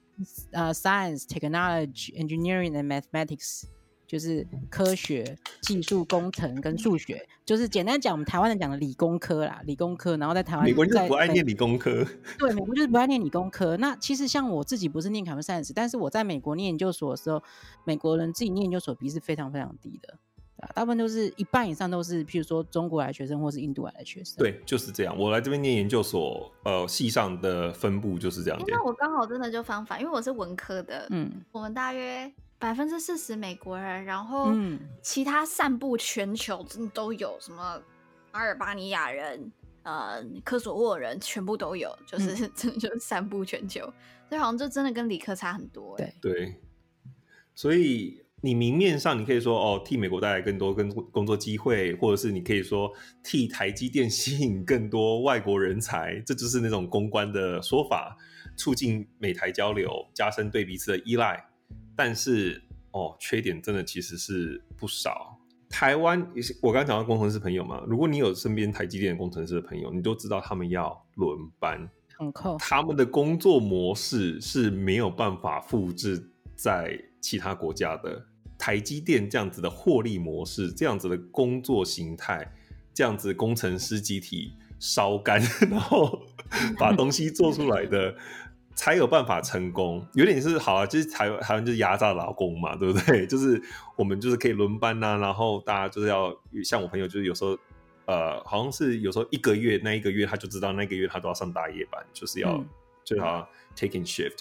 [0.51, 3.63] 呃 Science、Technology、Engineering and Mathematics。
[4.11, 10.17] 就是科学、技术、工程跟数学，就是简单讲，我们台湾人讲的理工科啦，理工科。
[10.17, 12.05] 然后在台湾，美国人就是不爱念理工科。
[12.37, 13.77] 对，美国就是不爱念理工科。
[13.77, 17.41] 那其实像我自己不是念 Computer Science，但是我在美国念研究所的时候，
[17.85, 20.19] 美国人自己念研究所比是非常非常低的，
[20.75, 24.35] 大部分都是一半以上都是，譬如说中国来的学生或是印度来的学生。
[24.39, 25.17] 对，就是这样。
[25.17, 28.61] 我来这边念研究所，呃，系上的分布就是这样。
[28.67, 32.33] 那我刚好真的就相反，因为我是文科的，嗯，我们大约。
[32.61, 34.53] 百分之四十美国人，然后
[35.01, 37.83] 其他散布全球，真的都有什么
[38.33, 39.51] 阿尔巴尼亚人、
[39.83, 43.81] 呃，科索沃人，全部都有，就是、嗯、 真的就是散布全球，
[44.29, 45.97] 所以好像就真的跟理科差很多。
[45.97, 46.13] 对。
[46.21, 46.55] 对，
[47.55, 52.93] 所以你明面上你可以说哦，替美国带来更多跟工作机会，或者是你可以说
[53.25, 58.19] 替台积电吸引更多外国人才，这就是那种公关的说法，
[58.55, 61.47] 促进美台交流，加深对彼此的依赖。
[62.03, 65.39] 但是哦，缺点真的其实是不少。
[65.69, 66.19] 台湾，
[66.63, 71.87] 我刚刚讲到工程师朋友嘛，如果你有身边台积电工程师的朋友，你都知道他们要轮班，
[72.17, 72.57] 很扣。
[72.59, 78.25] 他们的工作模式是没有办法复制在其他国家的。
[78.57, 82.51] 台积电这样子的获利模式，这样子的工作形态，
[82.95, 85.39] 这样子工程师集体烧干，
[85.71, 86.23] 然后
[86.81, 88.17] 把东西做出来的。
[88.81, 93.27] 才有办法成功，有点是好啊，就是台湾台湾就是压榨劳工嘛， 对不对？
[93.29, 93.63] 就是
[93.95, 97.59] 我们就是可以轮班呐、啊，然后大家就是要像我朋友，就是有时候
[98.07, 102.67] 呃，好像是有时候一个月那一个月他就知道那个月他都要上大夜班，就是要、嗯、
[103.05, 104.39] 就是要 taking shift，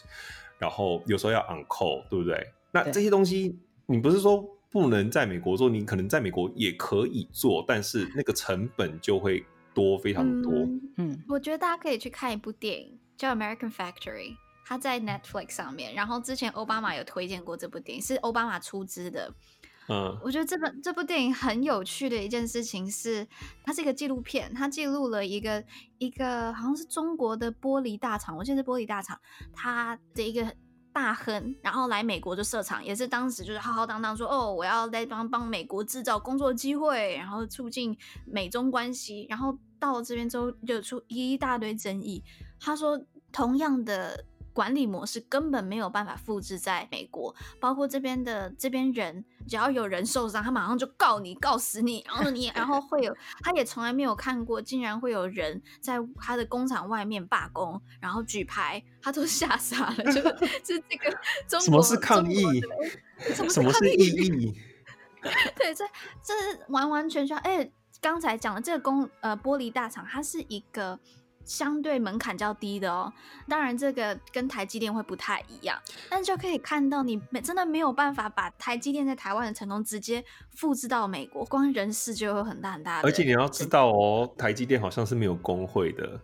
[0.58, 2.42] 然后有时候要 on call，对不对？
[2.72, 10.54] 那这些东西你不是说不能在美国做，你可能在美国也可以做，但是那个成本就会多非常多。
[10.54, 12.98] 嗯，嗯我觉得大家可以去看一部电影。
[13.20, 14.32] 叫《American Factory》，
[14.66, 15.94] 它在 Netflix 上面。
[15.94, 19.32] 然后之前奥巴马有推荐过这部电影，是奥巴马出资的。
[19.90, 23.28] 嗯，我觉得这本这部电影很有趣的一件事情是，
[23.64, 25.64] 它是一个纪录片，它记录了一个
[25.98, 29.20] 一个好像是中国的玻璃大厂，我记得是玻璃大厂，
[29.52, 30.56] 它的一个
[30.94, 42.24] 大亨，然后来美国就设厂，也是当时就是浩浩荡荡说，哦，我要来帮帮美国制造工作机会，然后促进美中关系，然后到了这边之后就出一大堆争议。
[42.60, 60.22] 他说，同样的管理模式根本没有办法复制在美国，包括这边的这边人，只要有人受伤，他马上就告你，告死你，然后你，然后会有，他也从来没有看过，竟然会有人在他的工厂外面罢工，然后举牌，他都 吓傻了，就
[60.76, 61.18] 是这个
[61.48, 62.44] 中国什么是抗议？
[63.34, 64.54] 什么是抗议？
[65.56, 65.86] 对，这
[66.22, 71.00] 这是完完全全，哎，刚才讲的这个工呃玻璃大厂，它是一个。
[71.50, 73.12] 相对门槛较低的哦，
[73.48, 75.76] 当然这个跟台积电会不太一样，
[76.08, 80.24] 但就可以看到你真的没有办法把台积电在台湾的成功直接
[80.56, 83.08] 复制到美国，光人事就有很大很大的。
[83.08, 86.22] 而且你要知道哦，台积电好像是没有工会的，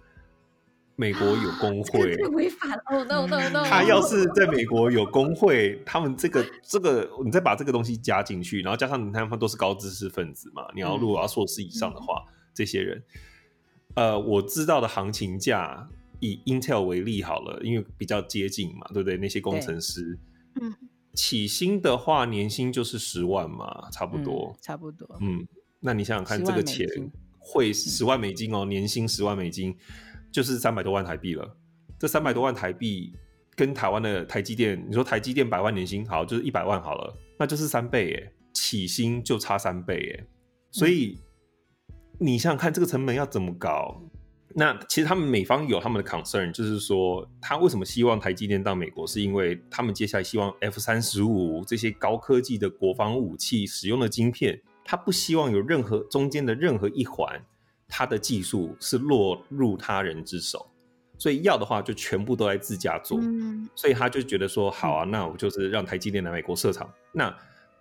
[0.96, 3.66] 美国有工会，违法了哦，no no no！
[3.66, 13.04] 他要是 在美国有工会，他们这个这个，你再把这个东西加进去，然后加上他们都是高知识分子嘛，你要如果要硕士以上的话，嗯、这些人。
[13.96, 19.18] 呃，我知道的行情价，以 Intel 为例好了，因为比较接近嘛，对不对？
[19.18, 20.18] 那些工程师，
[20.62, 20.74] 嗯，
[21.14, 25.08] 起薪的话，年薪就是十万嘛，差不多，嗯、差不多。
[25.22, 25.48] 嗯，
[25.80, 26.88] 那你想想看，这个钱
[27.40, 29.76] 会十万美金哦，嗯、年薪十万美金，
[30.32, 31.58] 就是三百多万台币了。
[31.98, 33.14] 这三百多万台币，
[33.56, 40.28] 跟台湾的台积电，你说台积电百万年薪好，就是一百万好了，那就是三倍耶，起薪就差三倍耶，
[40.72, 41.24] 所以、嗯、
[42.20, 44.02] 你想想看，这个成本要怎么搞？
[44.58, 57.44] 那其实他们美方有他们的 concern，就是说他为什么希望台积电到美国，是因为他们接下来希望 F 三十五这些高科技的国防武器使用的晶片，他不希望有任何中间的任何一环，
[57.90, 60.66] 他的技术是落入他人之手。
[61.18, 67.34] 所以要的话就全部都在自家做，嗯、所以他就觉得说好啊，那我就是让台积电来美国设厂，那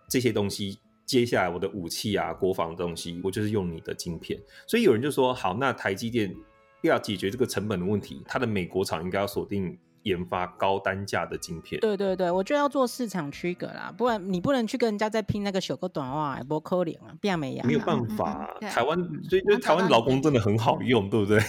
[0.08, 4.40] 这些东西接下来我的武器啊、国防的东西，我就是用你的晶片。
[4.66, 6.34] 所以有人就说好，那台积电
[6.82, 11.80] 要解决这个成本的问题，它的美国厂应该要锁定研发高单价的晶片。
[11.80, 18.54] 对对对，我就要做市场区隔啦，不然你不能去跟人家再拼那个小个短袜，不扣脸啊，变没呀，没有办法。
[18.60, 21.40] 台湾所以就台湾劳工真的很好用，对不对？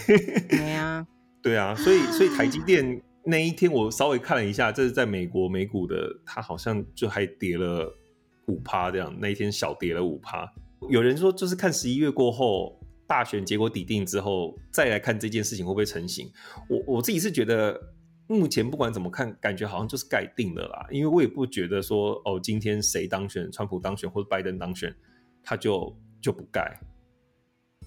[0.50, 1.06] 对啊。
[1.42, 7.94] 对啊，所以所以台积电那一天我稍微看了一下，这是在美国美股的，它好像就还跌了
[8.48, 10.52] 五趴这样，那一天小跌了五趴。
[10.90, 16.32] 有人说就是看十一月过后大选结果底定之后再来看这件事情会不会成型。
[16.70, 17.80] 我我自己是觉得
[18.28, 24.96] 目前不管怎么看，感觉好像就是盖定了啦，因为我也不觉得说哦今天谁当选，川普当选或者拜登当选，
[25.44, 26.80] 他就就不盖。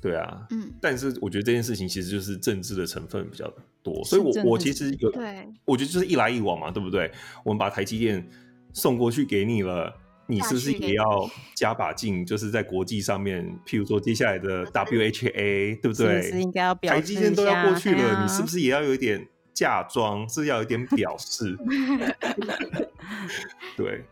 [0.01, 7.11] 对啊，嗯，但是我觉得这件事情其实就是政治的成分比较多，所以我我其实有，对，我觉得就是一来一往嘛，对不对？
[7.45, 8.25] 我们把台积电
[8.73, 9.93] 送过去给你了，
[10.31, 12.25] 你是不是也要加把劲？
[12.25, 16.21] 就是在国际上面，譬如说接下来的 WHA，对不对？
[16.23, 20.29] 是是应该要表示台积电都要过去了，你是不是也要有一点嫁妆？
[20.29, 21.57] 是要有一点表示？
[23.75, 24.05] 对，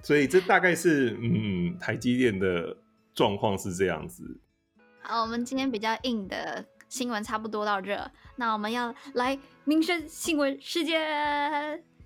[0.00, 2.76] 所以这大概是嗯，台积电的
[3.12, 4.38] 状况是这样子。
[5.02, 11.00] 好，我们今天比较硬的新闻差不多到这，那我们要来民生新闻时间。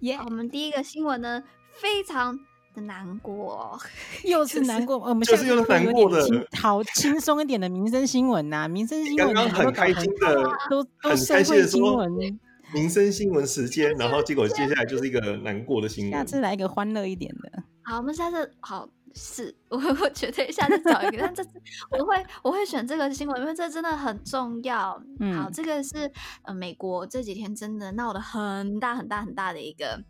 [0.01, 0.25] 耶、yeah.！
[0.25, 2.37] 我们第一个新闻呢，非常
[2.75, 3.79] 的难过，
[4.25, 4.99] 又是难过。
[4.99, 10.35] 就是、我们就是又是难过的，好轻松一点的民生新闻呐、啊，民生新闻刚刚很开心的，
[10.71, 12.11] 都都社会新闻，
[12.75, 16.13] 民生新闻时间，然后结果接下来就是一个难过的新闻。
[16.13, 17.63] 下次来一个欢乐一点的。
[17.83, 18.89] 好，我们下次好。
[19.15, 21.51] 是， 我我绝对下次找一个，但这次
[21.91, 24.99] 我会我会选这个新闻，因为这真的很重要。
[25.21, 26.11] 嗯，好，这个是
[26.45, 30.03] 呃美国这几天真的闹得很大很大很大的一个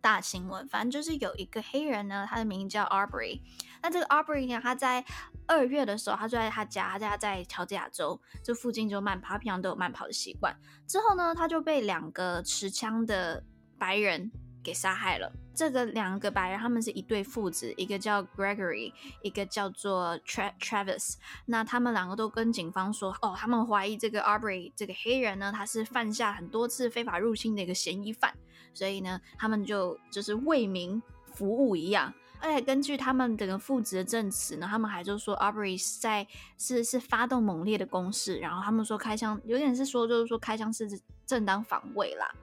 [0.00, 0.66] 大新闻。
[0.68, 3.40] 反正就是有一个黑人呢，他的名字叫 Aubrey。
[3.82, 5.04] 那这个 Aubrey 呢，他在
[5.46, 10.54] 二月的时候，他就在他家，他家在乔治亚州这附近就慢跑，平常都有慢跑的习惯。
[10.86, 13.42] 之后呢，他就被两个持枪的
[13.78, 14.30] 白人
[14.62, 15.32] 给杀害了。
[15.52, 21.16] 这个两个白人，他们是一对父子，一个叫 Gregory，一个叫做 Tra Travis。
[21.44, 28.34] 那他们两个都跟警方说，哦，他们怀疑这个 Aubrey 这个黑人呢，他是犯下很多次非法入侵的一个嫌疑犯，
[28.72, 31.02] 所以呢，他们就就是为民
[31.34, 32.12] 服务一样。
[32.42, 40.88] 而且根据他们整个父子的证词呢，他们还就说 Arbery 在是是发动猛烈的攻势，然后他们说开枪有点是说就是说开枪是
[41.26, 42.34] 正当防卫啦。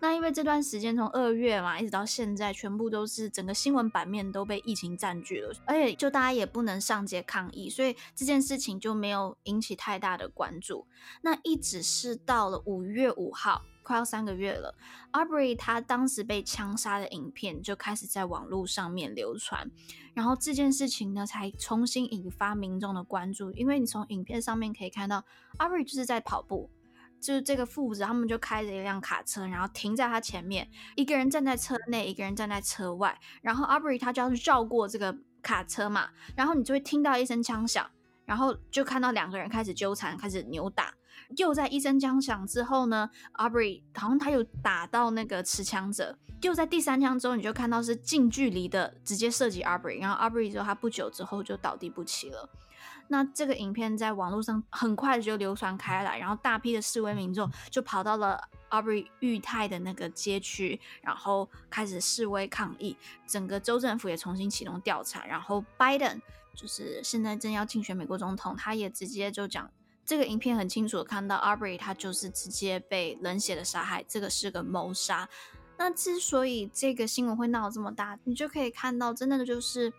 [0.00, 10.86] 那因为这段时间从二月嘛一直到现在，全部都是整个新闻版面都被疫情占据了，而且就大家也不能上街抗议，所以这件事情就没有引起太大的关注。
[11.20, 14.74] 那一直是到了五月五号，快要三个月了
[15.12, 19.70] ，Arbery 他当时被枪杀的影片就开始在网络上面流传，
[20.14, 25.24] 然后这件事情呢才重新引发民众的关注，因为你从影片上面可以看到
[25.58, 26.70] Arbery 就是在跑步。
[27.20, 37.88] 就是这个父子，他们就开着一辆卡车，然后停在他前面，一个人站在车内，一个人站在车外，然后 Arbery 他就要去绕过这个卡车嘛，然后你就会听到一声枪响，
[38.24, 40.94] 然后就看到两个人开始纠缠，开始扭打，
[41.36, 52.48] 又在一声枪响之后呢，Arbery 好像他又打到那个持枪者，就在第三枪之后，你就看到是近距离的直接射击 Arbery，然后 Arbery 之后他不久之后就倒地不起了。
[53.08, 62.96] 那这个影片在网络上很快就流传开来，然后大批的示威民众就跑到了 Arbery 裕泰的那个街区，然后开始示威抗议。
[63.26, 66.20] 整个州政府也重新启动调查，然后 Biden
[66.54, 69.70] 就是现在正要竞选美国总统，他也直接就讲
[70.04, 75.28] 这个影片很清楚的看到 Arbery 他就是直接被冷血的杀害，这个是个谋杀。
[75.78, 79.92] 那之所以这个新闻会闹这么大，你就可以看到，真的就是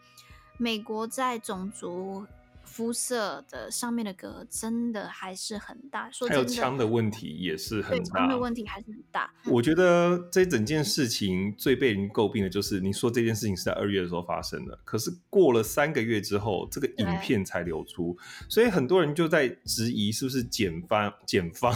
[0.58, 2.26] 美国在种族。
[2.74, 9.32] 肤色的上面的隔真的还是很大，说真的，还有枪的问题也是很大，枪的问题还是很大。
[9.46, 18.18] 我觉得这整件事情最被人诟病的就是，你说这件事情是在二月的时候发生的，可是过了三个月之后，这个影片才流出，
[18.50, 21.72] 所以很多人就在质疑是不是检方检方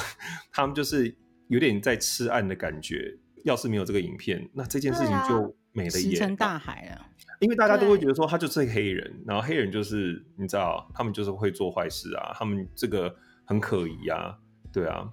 [0.52, 1.16] 他们就是
[1.48, 3.20] 有点在吃案的感觉。
[3.44, 7.06] 要是没有这个影片，那这件事情就没了，石沉大海了。
[7.40, 13.16] 因为大家都会觉得说他就是黑人，然后黑人就是你知道，他们就是会做坏事啊，他们这个
[13.46, 14.38] 很可疑啊，
[14.74, 15.08] 对啊。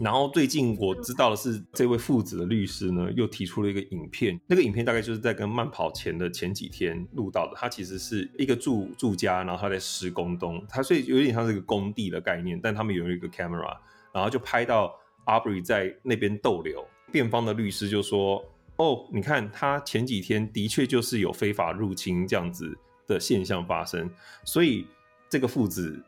[0.00, 7.52] 然后最近我知道的是，这位父子的律师呢又提出了一个影片，那个影片大概就是在跟慢跑前的前几天录到的。
[7.56, 13.76] 他其实是一个住住家，然后他在施工中，他所以有点像是一个工地的概念，但他们有一个 camera，
[14.14, 14.94] 然后就拍到
[15.26, 16.86] Arbery 在那边逗留。
[17.10, 18.42] 辩方的律师就说。
[18.76, 24.10] 哦，你看他前几天的确就是有非法入侵这样子的现象发生，
[24.44, 24.86] 所以
[25.28, 26.02] 这个父子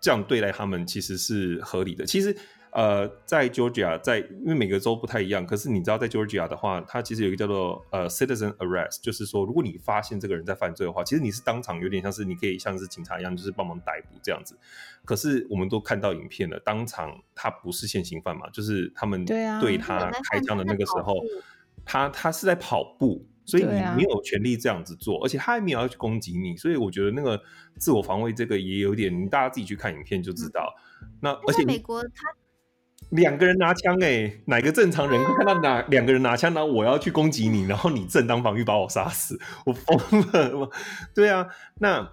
[0.00, 2.06] 这样对待他们其实是合理的。
[2.06, 2.34] 其实，
[2.72, 14.56] 呃，在 Georgia，在因为每个州不太一样，可是你知道在 Georgia 的话，它其实有一个叫做呃 citizen arrest，就是说如果你发现这个人在犯罪的话，其实你是当场有点像是你可以像是警察一样，就是帮忙逮捕这样子。
[15.04, 21.14] 可是我们都看到影片了，当场他不是现行犯嘛，就是他们对他开枪的那个时候。
[21.88, 27.40] 他他是在跑步，所以你没有权利这样子做，啊、而且他还没有要去攻击你，所以我觉得那个
[27.78, 30.70] 自我防卫这个也有点，你大家自己去看影片就知道。
[31.00, 32.10] 嗯、那而且美国他
[33.08, 40.70] 两个人拿枪，哎，哪个正常人会看到哪两个人拿枪，然后我要去攻击你，然后你正当防御把我杀死，我疯了。
[41.14, 41.46] 对啊，
[41.80, 42.06] 那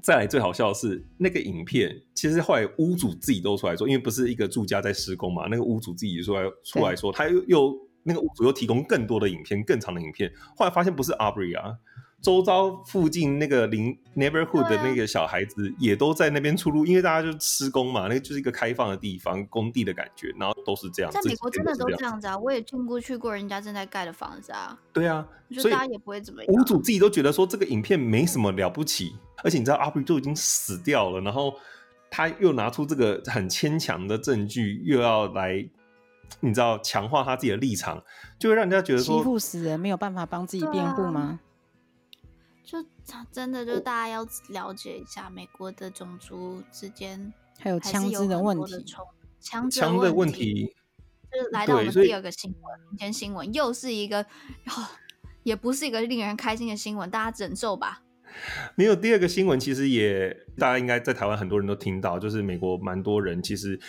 [0.00, 7.89] 再来最好笑的是那个影片，其实后来屋主自己都出来说，因为不是一个住家在施工嘛，那个屋主自己出来出来说，他又又。
[8.02, 10.32] 那个屋主又提供更多的影片，更长的影片。
[10.56, 11.76] 后来发现不是 Arbery 啊，
[12.22, 21.10] 周遭附近那个邻 neighborhood 的那个小孩子也都在那边出入，因为大家就施工嘛，那个就是一个开放的地方，工地的感觉，然后都是这样。
[21.10, 24.78] 在美国真的都这样子啊，我也进过去过人家正在盖的房子啊。
[24.92, 26.54] 对啊，所以大家也不会怎么样。
[26.54, 31.54] 屋主自己都觉得说这个影片没什么了不起，而且你知道 Arbery 都已经死掉了，然后
[32.10, 35.66] 他又拿出这个很牵强的证据，又要来。
[36.38, 38.02] 你知道强化他自己的立场，
[38.38, 41.20] 就会让人家觉得说欺负死人没有办法帮自己辩护吗？
[41.20, 41.40] 啊？
[42.64, 42.78] 就
[43.32, 48.86] 真的就大家要了解一下美国的种族之间还有枪支的问题，
[49.40, 50.72] 枪支的问题。
[51.32, 54.86] 就是来到我们第二个新闻，今天新闻又是一个，哦，
[55.42, 58.02] 也不是一个令人开心的新闻，大家忍受吧。
[58.76, 63.80] 没有第二个新闻，其实也大家应该在台湾很多人都听到，就是美国蛮多人其实。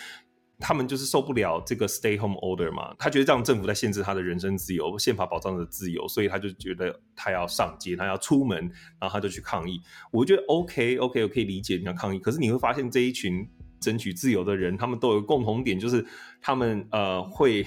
[0.62, 8.58] 他们就是受不了这个 stay home order 嘛，他觉得这样政府在限制他的人身自由，宪法保障的自由，所以他就觉得他要上街，他要出门，
[9.00, 9.80] 然后他就去抗议。
[10.12, 13.46] 我觉得 OK OK，我可以理解你要抗议，可是你会发现这一群
[13.80, 16.06] 争取自由的人，他们都有共同点，就是
[16.40, 17.66] 他们呃会。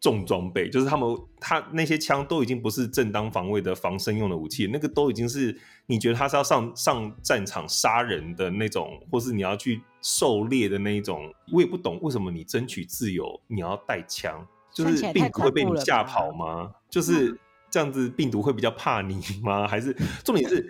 [0.00, 11.30] 重装备就是他们，他那些枪都已经不是正当防卫的防身用的武器，那个都已经是你觉得他是要上上战场杀人的那种，或是你要去狩猎的那一种。
[11.52, 14.42] 我也不懂为什么你争取自由你要带枪，
[14.72, 16.72] 就是病毒会被你吓跑吗？
[16.88, 17.38] 就是
[17.68, 19.66] 这样子，病毒会比较怕你吗？
[19.68, 19.94] 还是
[20.24, 20.66] 重点是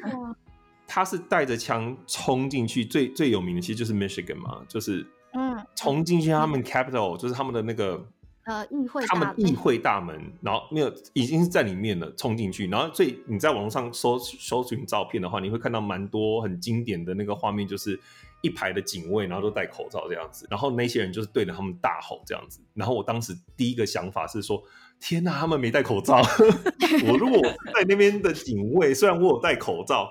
[0.89, 8.05] 他是带着枪冲进去，最最有名的其实就是 Michigan 嘛，就是嗯，冲进去他们 capital，就是他们的那个。
[8.51, 17.97] 呃，议会他们议会大门，然后没有已经是在里面了，冲进去，然后所以你在网络上搜搜寻照片的话，你会看到蛮多很经典的那个画面，就是
[18.43, 24.61] 一排的警卫，然后都戴口罩这样子，然后那些人就是对着他们大吼这样子，然后我当时第一个想法是说，
[24.99, 26.21] 天哪，他们没戴口罩，
[27.07, 27.41] 我如果
[27.73, 30.11] 在那边的警卫，虽然我有戴口罩，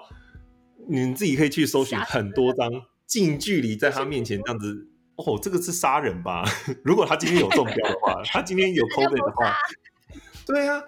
[0.88, 2.72] 你们自己可以去搜寻很多张
[3.06, 4.88] 近距离在他面前这样子。
[5.26, 6.46] 哦，这个是杀人吧？
[6.84, 9.54] 如果他今天有中标的话，他今天有 COVID 的话，
[10.46, 10.82] 对啊，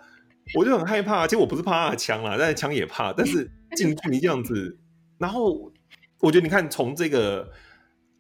[0.56, 1.28] 我就很害怕。
[1.28, 3.12] 其实我不是怕他的枪啦，但是枪也怕。
[3.12, 4.80] 但是近距离这样子，
[5.18, 5.72] 然后
[6.22, 7.52] 我觉得你看，从这个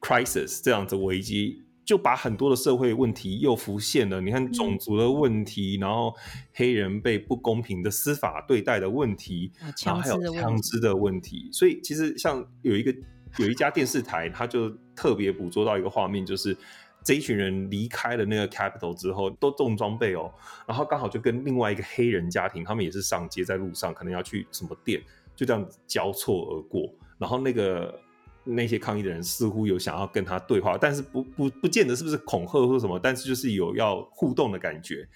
[0.01, 4.19] crisis 这样子危机，就把很多的社会问题又浮现了。
[4.19, 6.13] 你看种族的问题，嗯、然后
[6.53, 11.49] 黑人被不公平的司法对待的问题，啊、然后还有枪支的问题。
[11.53, 12.93] 所以其实像有一个。
[13.37, 16.55] 有一家电视台，他就特别捕捉到一个画面，就是
[17.03, 20.31] 这一群人离开了那个 Capital 之后，都重装备哦，
[20.67, 25.01] 然后刚好就跟另外一个黑人家庭，他们也是上街，在路上可能要去什么店，
[25.35, 26.93] 就这样交错而过。
[27.17, 27.99] 然后那个
[28.43, 35.07] 那些抗议的人似乎有想要跟他对话，但是不不不见得是不是恐吓或什么，但是就是有要互动的感觉。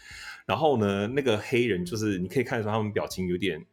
[0.45, 3.63] 然后呢，那个黑人就是你可以看得出他们表情有点。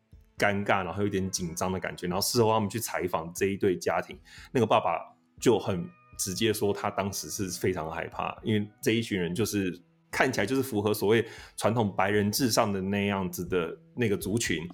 [0.43, 2.09] 尴尬，然后有点紧张的感觉。
[2.09, 4.18] 然后事后他们去采访这一对家庭，
[4.51, 4.99] 那个爸爸
[5.40, 5.88] 就很
[6.18, 9.80] 直接说，他当时是非常害怕，因为这一群人就是
[10.11, 11.24] 看起来就是符合所谓
[11.57, 14.68] 传统白人至上的那样子的那个族群。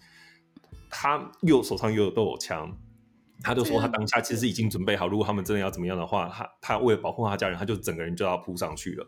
[0.91, 2.75] 他又手上又有都有枪，
[3.43, 9.07] 他就说他当下其实已经准备好，如果他们真的要怎么样的话，他他为了保护他家人，他就整个人就要扑上去了。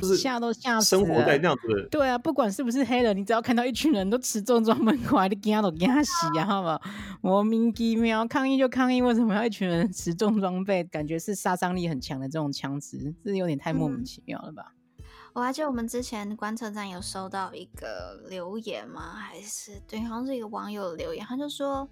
[0.00, 0.96] 就是吓都吓死。
[0.96, 6.80] 生活在那样子的，对啊，不管是不是黑人，你只要看到一群人都持重装门过来，你惊都惊死啊，好不好？
[7.20, 10.84] 莫名其妙抗议就抗议，为什么要一群人持重装备？
[10.84, 14.72] 感觉是杀伤力很强的这种枪支，这有点太莫名其妙了吧？
[14.98, 19.14] 嗯、我还记得我们之前观测站有收到一个留言吗？
[19.14, 21.88] 还是对，好像是一个网友留言，他就说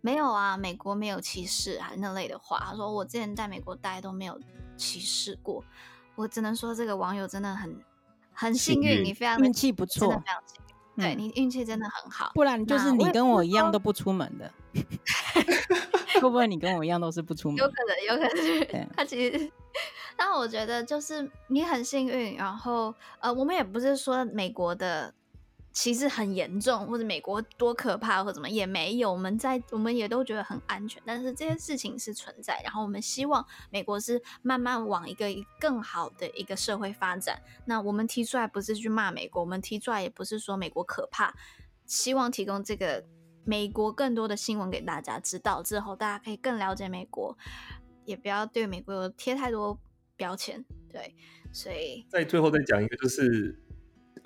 [0.00, 2.58] 没有啊，美国没有歧视啊那类的话。
[2.68, 4.38] 他说我之前在美国待都没有
[4.76, 5.64] 歧视过。
[6.16, 7.78] 我只能说，这个网友真的很
[8.32, 10.74] 很幸运，你非常运气不错，真的非常幸运。
[10.96, 14.50] 嗯、对你运气真的很好，不然就是你跟我一样都不出门的。
[16.20, 17.58] 会不会你跟我一样都是不出门？
[17.58, 18.88] 有可能，有可能。
[18.96, 19.52] 他其实，
[20.16, 22.36] 但我觉得就是你很幸运。
[22.36, 25.12] 然后，呃，我们也不是说美国的。
[25.76, 29.12] 其实很严重，或者美国多可怕，或怎么也没有。
[29.12, 32.58] 我们在我们也都觉得很安全，但是这些事情是存在。
[32.64, 35.26] 然后我们希望美国是慢慢往一个
[35.60, 37.42] 更好的一个社会发展。
[37.66, 41.34] 那我们提出来不是去骂美国，我们提出来也不是说美国可怕，
[41.84, 43.04] 希望提供这个
[43.44, 47.36] 美国更多的新闻给大家知道，之后大家可以更了解美国，
[48.06, 49.78] 也不要对美国有贴太多
[50.16, 50.64] 标签。
[50.90, 51.14] 对，
[51.52, 53.62] 所以在最后再讲一个就是。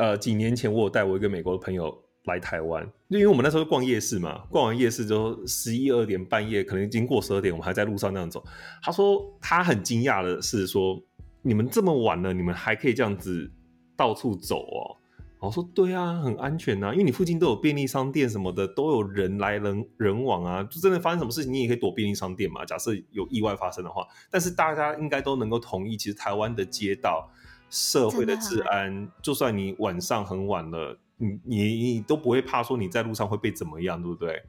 [0.01, 1.95] 呃，几年前我有带我一个美国的朋友
[2.25, 8.43] 来台湾，因为我们那时候逛夜市嘛，逛完夜市之后十一二点半夜，可能已经过十二点，我们还在路上那样走。
[8.83, 10.99] 他说他很惊讶的是说，
[11.43, 13.53] 你们这么晚了，你们还可以这样子
[13.95, 14.97] 到处走哦。
[15.39, 22.65] 我说对啊，很安全啊，因为你附近都有便利商店什么的，都有人来人人往啊，就真的发生什么事情，你也可以躲便利商店嘛。
[22.65, 27.31] 假设有意外发生的话，但是大家应该都能够同意，其实台湾的街道。
[27.71, 34.43] 社会的治安，就算你晚上很晚了，你你你都不会怕说你在路上会被怎么样，对不对？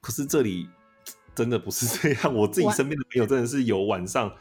[0.00, 0.68] 可是这里
[1.34, 4.32] 真的不是这样，我自己身边的朋友真的是有晚上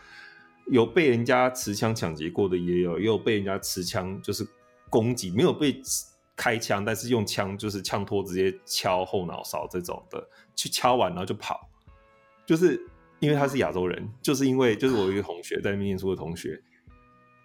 [0.67, 4.47] 有被人家持枪抢劫过的，也有也有被人家持枪就是
[4.91, 5.81] 攻击，没有被
[6.35, 10.23] 开枪，但是用枪就是枪托直接敲后脑勺这种的，
[10.55, 11.67] 去敲完然后就跑，
[12.45, 12.79] 就是
[13.19, 16.61] 因为他是亚洲人，就是因为就是我一个同学在那边念书的同学。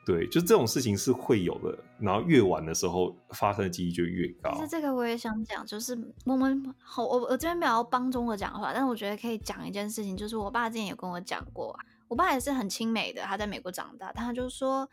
[0.09, 4.51] 对，就这种事情是会有的，然后越晚的时候发生的几率就越高。
[4.55, 5.95] 其实这个我也想讲，就是
[6.25, 14.89] 我们好，我我这边没有帮中国讲话，但是我觉得可以讲一件事情，就是我爸之前也跟我讲过啊，我爸也是很亲美的，他在美国长大，他就说，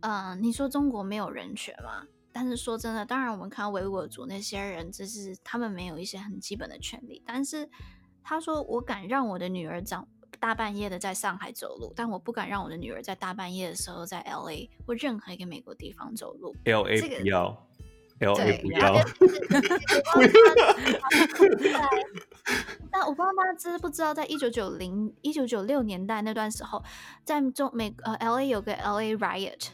[0.00, 2.06] 嗯、你说中国没有人权吗？
[2.32, 7.68] 但是说真的，当然我们看到维吾尔族那些人，就是他们没有一些很基本的权利，但是
[8.22, 10.08] 他说，我敢让我的女儿长。
[10.40, 16.54] 大半夜的在上海走路，但我不敢让我的女儿在大半夜的时候在 L A 或任何一个美国地方走路。
[16.64, 17.66] L A 不要
[18.20, 18.94] ，L A 不要。
[22.90, 26.82] 但 我不知道大家知不知道，在一九九零、一九九六年代那段时候，
[27.24, 29.68] 在中美呃 L A 有个 L A Riot。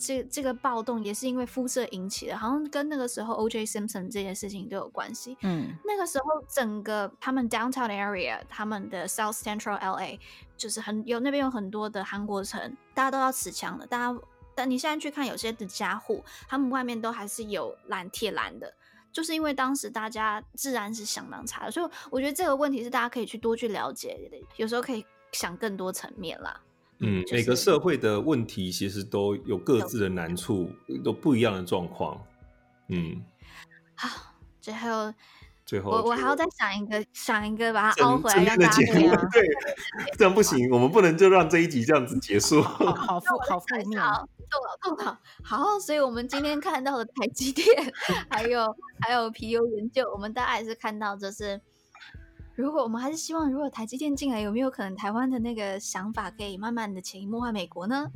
[0.00, 3.66] 这这个暴动也是因为肤色引起的，好像跟那个时候 O.J.
[3.66, 5.36] Simpson 这件事情都有关系。
[5.42, 10.18] 嗯，那个时候整个他们 downtown area，他们的 South Central L.A.
[10.56, 13.86] 就是很有那边有很多的韩国城，大家都要持枪的。
[13.86, 14.18] 大家，
[14.54, 18.72] 但你现在去看有些的家户，他们外面都还是有蓝铁栏的，
[19.12, 21.70] 就是因为当时大家治安是相当差的。
[21.70, 26.60] 所以我觉得这个问题是大家可以去多去了解的，有时候可以想更多层面啦。
[27.02, 30.70] 嗯，每个社会的问题其实都有各自的难处，
[31.02, 32.22] 都不一样的状况。
[32.88, 33.22] 嗯，
[33.94, 35.12] 好，最后，
[35.64, 39.42] 最后，我我还要再想一个，想一个把它凹回来，让大家对，
[40.18, 42.60] 这样不行，我们不能就让这一集这样子结束。
[42.60, 44.28] 好 负，好负面，好。
[45.42, 47.66] 好，所以我们今天看到的台积电，
[48.28, 51.58] 还有还有皮尤研究，我们大概也是看到就是。
[52.60, 58.10] 如果我们还是希望，如果台积电进来，有没有可能台湾的那个想法可以慢慢的潜移默化美国呢？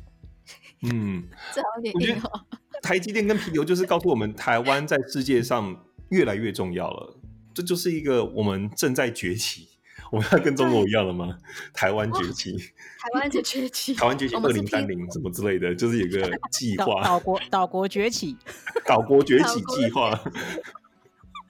[0.83, 2.41] 嗯，这有点硬哦。
[2.83, 5.75] 台积电跟皮尤就是告诉我们，台湾在世界上
[6.11, 7.17] 越来越重要了。
[7.55, 9.69] 这就是一个我们正在崛起。
[10.11, 11.39] 我们要跟中国一样了吗？
[11.73, 17.03] 台湾崛起，台湾就崛起，台湾崛起二零三零什么之类的，就是有个计划。
[17.03, 18.37] 岛国岛国崛起，
[18.85, 20.11] 岛国崛起计划。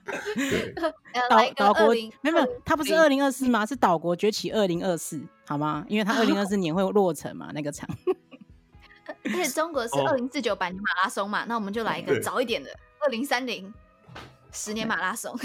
[1.29, 3.65] 岛岛国没有没有，它不是二零二四吗？
[3.65, 5.85] 是岛国崛起二零二四，好吗？
[5.87, 7.89] 因为它 二零二四年会落成嘛，那个厂。
[9.23, 13.73] 而且中国是二零四九百年马拉松嘛，那我们就来一个早一点的二零三零
[14.51, 15.35] 十年马拉松，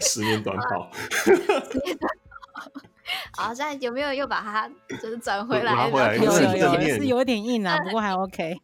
[0.00, 0.90] 十年短跑。
[3.32, 4.68] 好，现在有没有又把它
[5.00, 5.88] 就是转回来？
[5.88, 8.54] 有有有，是有点硬啊，不过还 OK。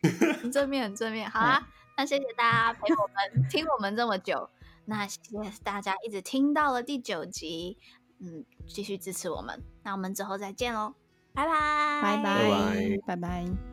[0.42, 1.30] 很正面，很正面。
[1.30, 1.62] 好啊，
[1.96, 4.48] 那谢谢大家陪我们听我们这么久。
[4.84, 7.78] 那谢谢大家一直听到了第九集，
[8.18, 10.94] 嗯，继续支持我们，那我们之后再见喽，
[11.32, 13.71] 拜拜，拜拜，拜拜。